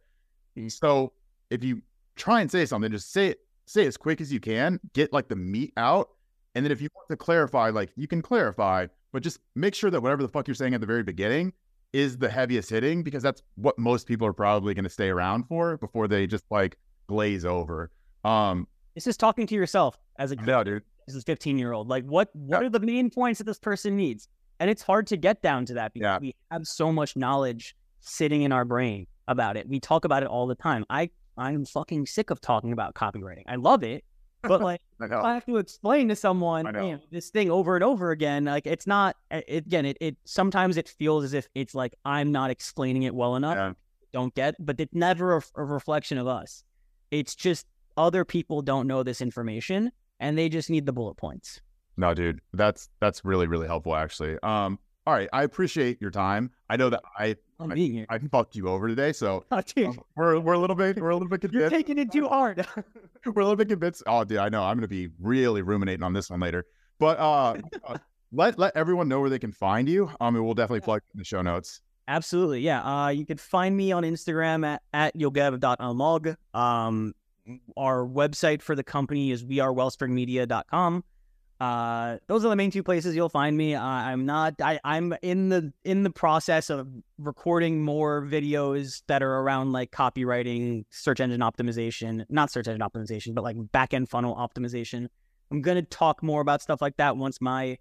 [0.56, 0.72] Mm.
[0.72, 1.12] So
[1.50, 1.82] if you
[2.16, 5.12] try and say something, just say it, say it as quick as you can, get
[5.12, 6.08] like the meat out.
[6.54, 9.90] And then if you want to clarify, like you can clarify, but just make sure
[9.90, 11.52] that whatever the fuck you're saying at the very beginning
[11.92, 15.44] is the heaviest hitting because that's what most people are probably going to stay around
[15.44, 16.76] for before they just like
[17.06, 17.90] glaze over.
[18.24, 20.82] Um, This is talking to yourself as a no, dude.
[21.08, 21.88] as a 15 year old.
[21.88, 22.66] Like, what what Yeah.
[22.66, 24.28] are the main points that this person needs?
[24.60, 26.18] And it's hard to get down to that because Yeah.
[26.20, 29.68] we have so much knowledge sitting in our brain about it.
[29.68, 30.84] We talk about it all the time.
[30.90, 33.44] I I'm fucking sick of talking about copywriting.
[33.48, 34.04] I love it,
[34.42, 35.24] but like I if.
[35.24, 38.44] I have to explain to someone I you know, this thing over and over again.
[38.44, 39.16] Like it's not.
[39.30, 43.14] It, again, it it sometimes it feels as if it's like I'm not explaining it
[43.14, 43.56] well enough.
[43.56, 43.72] Yeah.
[44.12, 46.64] Don't get, but it's never a, a reflection of us.
[47.10, 47.66] It's just
[47.96, 49.90] other people don't know this information
[50.20, 51.60] and they just need the bullet points.
[51.96, 54.38] No, dude, that's that's really really helpful actually.
[54.42, 56.50] Um, all right, I appreciate your time.
[56.70, 58.06] I know that I I'm I- here.
[58.08, 61.14] I fucked you over today, so Oh, um, we're we're a little bit we're a
[61.16, 62.66] little bit you're taking it too hard.
[63.26, 64.02] we're a little bit convinced.
[64.06, 64.62] Oh, dude, I know.
[64.62, 66.64] I'm gonna be really ruminating on this one later.
[66.98, 67.98] But uh, uh,
[68.32, 70.10] let let everyone know where they can find you.
[70.20, 71.80] Um, we'll definitely plug in the show notes.
[72.08, 72.60] Absolutely.
[72.60, 72.82] Yeah.
[72.82, 76.36] Uh, you can find me on Instagram at, at yogev.almog.
[76.52, 77.14] Um,
[77.76, 81.04] our website for the company is wearewellspringmedia.com.
[81.62, 83.76] Uh, those are the main two places you'll find me.
[83.76, 84.60] Uh, I'm not.
[84.60, 86.88] I, I'm in the in the process of
[87.18, 93.32] recording more videos that are around like copywriting, search engine optimization, not search engine optimization,
[93.32, 95.06] but like back end funnel optimization.
[95.52, 97.78] I'm gonna talk more about stuff like that once my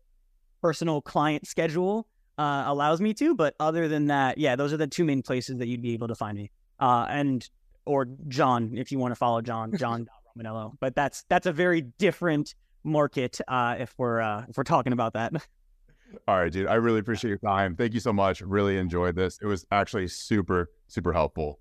[0.61, 2.05] personal client schedule
[2.37, 3.33] uh, allows me to.
[3.33, 6.09] But other than that, yeah, those are the two main places that you'd be able
[6.09, 6.51] to find me.
[6.79, 7.49] Uh, and
[7.85, 10.07] or John, if you want to follow John, John
[10.37, 10.73] Romanello.
[10.79, 12.53] But that's that's a very different
[12.83, 15.33] market uh, if we're uh, if we're talking about that.
[16.27, 16.67] All right, dude.
[16.67, 17.75] I really appreciate your time.
[17.75, 18.41] Thank you so much.
[18.41, 19.39] Really enjoyed this.
[19.41, 21.59] It was actually super super helpful.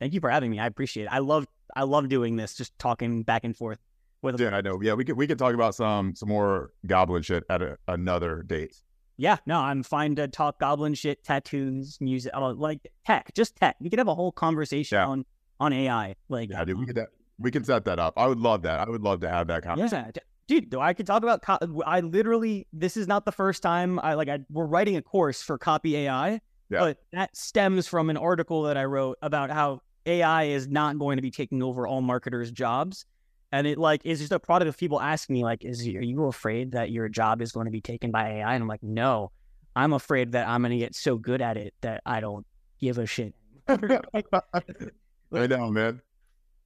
[0.00, 0.58] Thank you for having me.
[0.58, 1.10] I appreciate it.
[1.12, 3.78] I love I love doing this, just talking back and forth
[4.20, 4.36] with.
[4.36, 4.80] Dude, I know.
[4.82, 8.42] Yeah, we could we could talk about some some more goblin shit at a, another
[8.42, 8.74] date.
[9.16, 13.76] Yeah, no, I'm fine to talk goblin shit, tattoos, music, uh, like tech, just tech.
[13.78, 15.06] We could have a whole conversation Yeah.
[15.06, 15.24] on
[15.60, 16.16] on AI.
[16.28, 16.80] Like, Yeah, dude.
[16.80, 16.98] We could
[17.38, 18.14] we can set that up.
[18.16, 18.80] I would love that.
[18.80, 20.06] I would love to have that conversation.
[20.16, 20.22] Yeah,
[20.60, 20.74] dude.
[20.76, 21.42] I could talk about.
[21.42, 24.28] Co- I literally, this is not the first time I like.
[24.28, 26.40] I we're writing a course for Copy AI,
[26.70, 26.80] Yeah.
[26.80, 31.16] but that stems from an article that I wrote about how AI is not going
[31.16, 33.06] to be taking over all marketers' jobs,
[33.52, 36.24] and it like is just a product of people asking me like, "Is are you
[36.24, 39.30] afraid that your job is going to be taken by AI?" And I'm like, "No,
[39.76, 42.46] I'm afraid that I'm going to get so good at it that I don't
[42.80, 43.34] give a shit."
[43.68, 46.00] I know, man.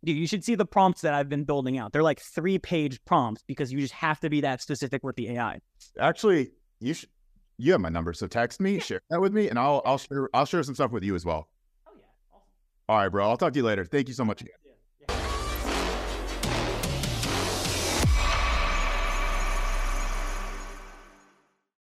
[0.04, 1.92] Dude, you should see the prompts that I've been building out.
[1.92, 5.30] They're like three page prompts because you just have to be that specific with the
[5.30, 5.60] AI.
[5.98, 7.08] Actually, you should.
[7.58, 10.28] You have my number, so text me, share that with me, and I'll I'll share
[10.34, 11.48] I'll share some stuff with you as well.
[11.86, 12.02] Oh yeah,
[12.34, 12.46] awesome.
[12.88, 13.28] All right, bro.
[13.28, 13.86] I'll talk to you later.
[13.86, 14.44] Thank you so much.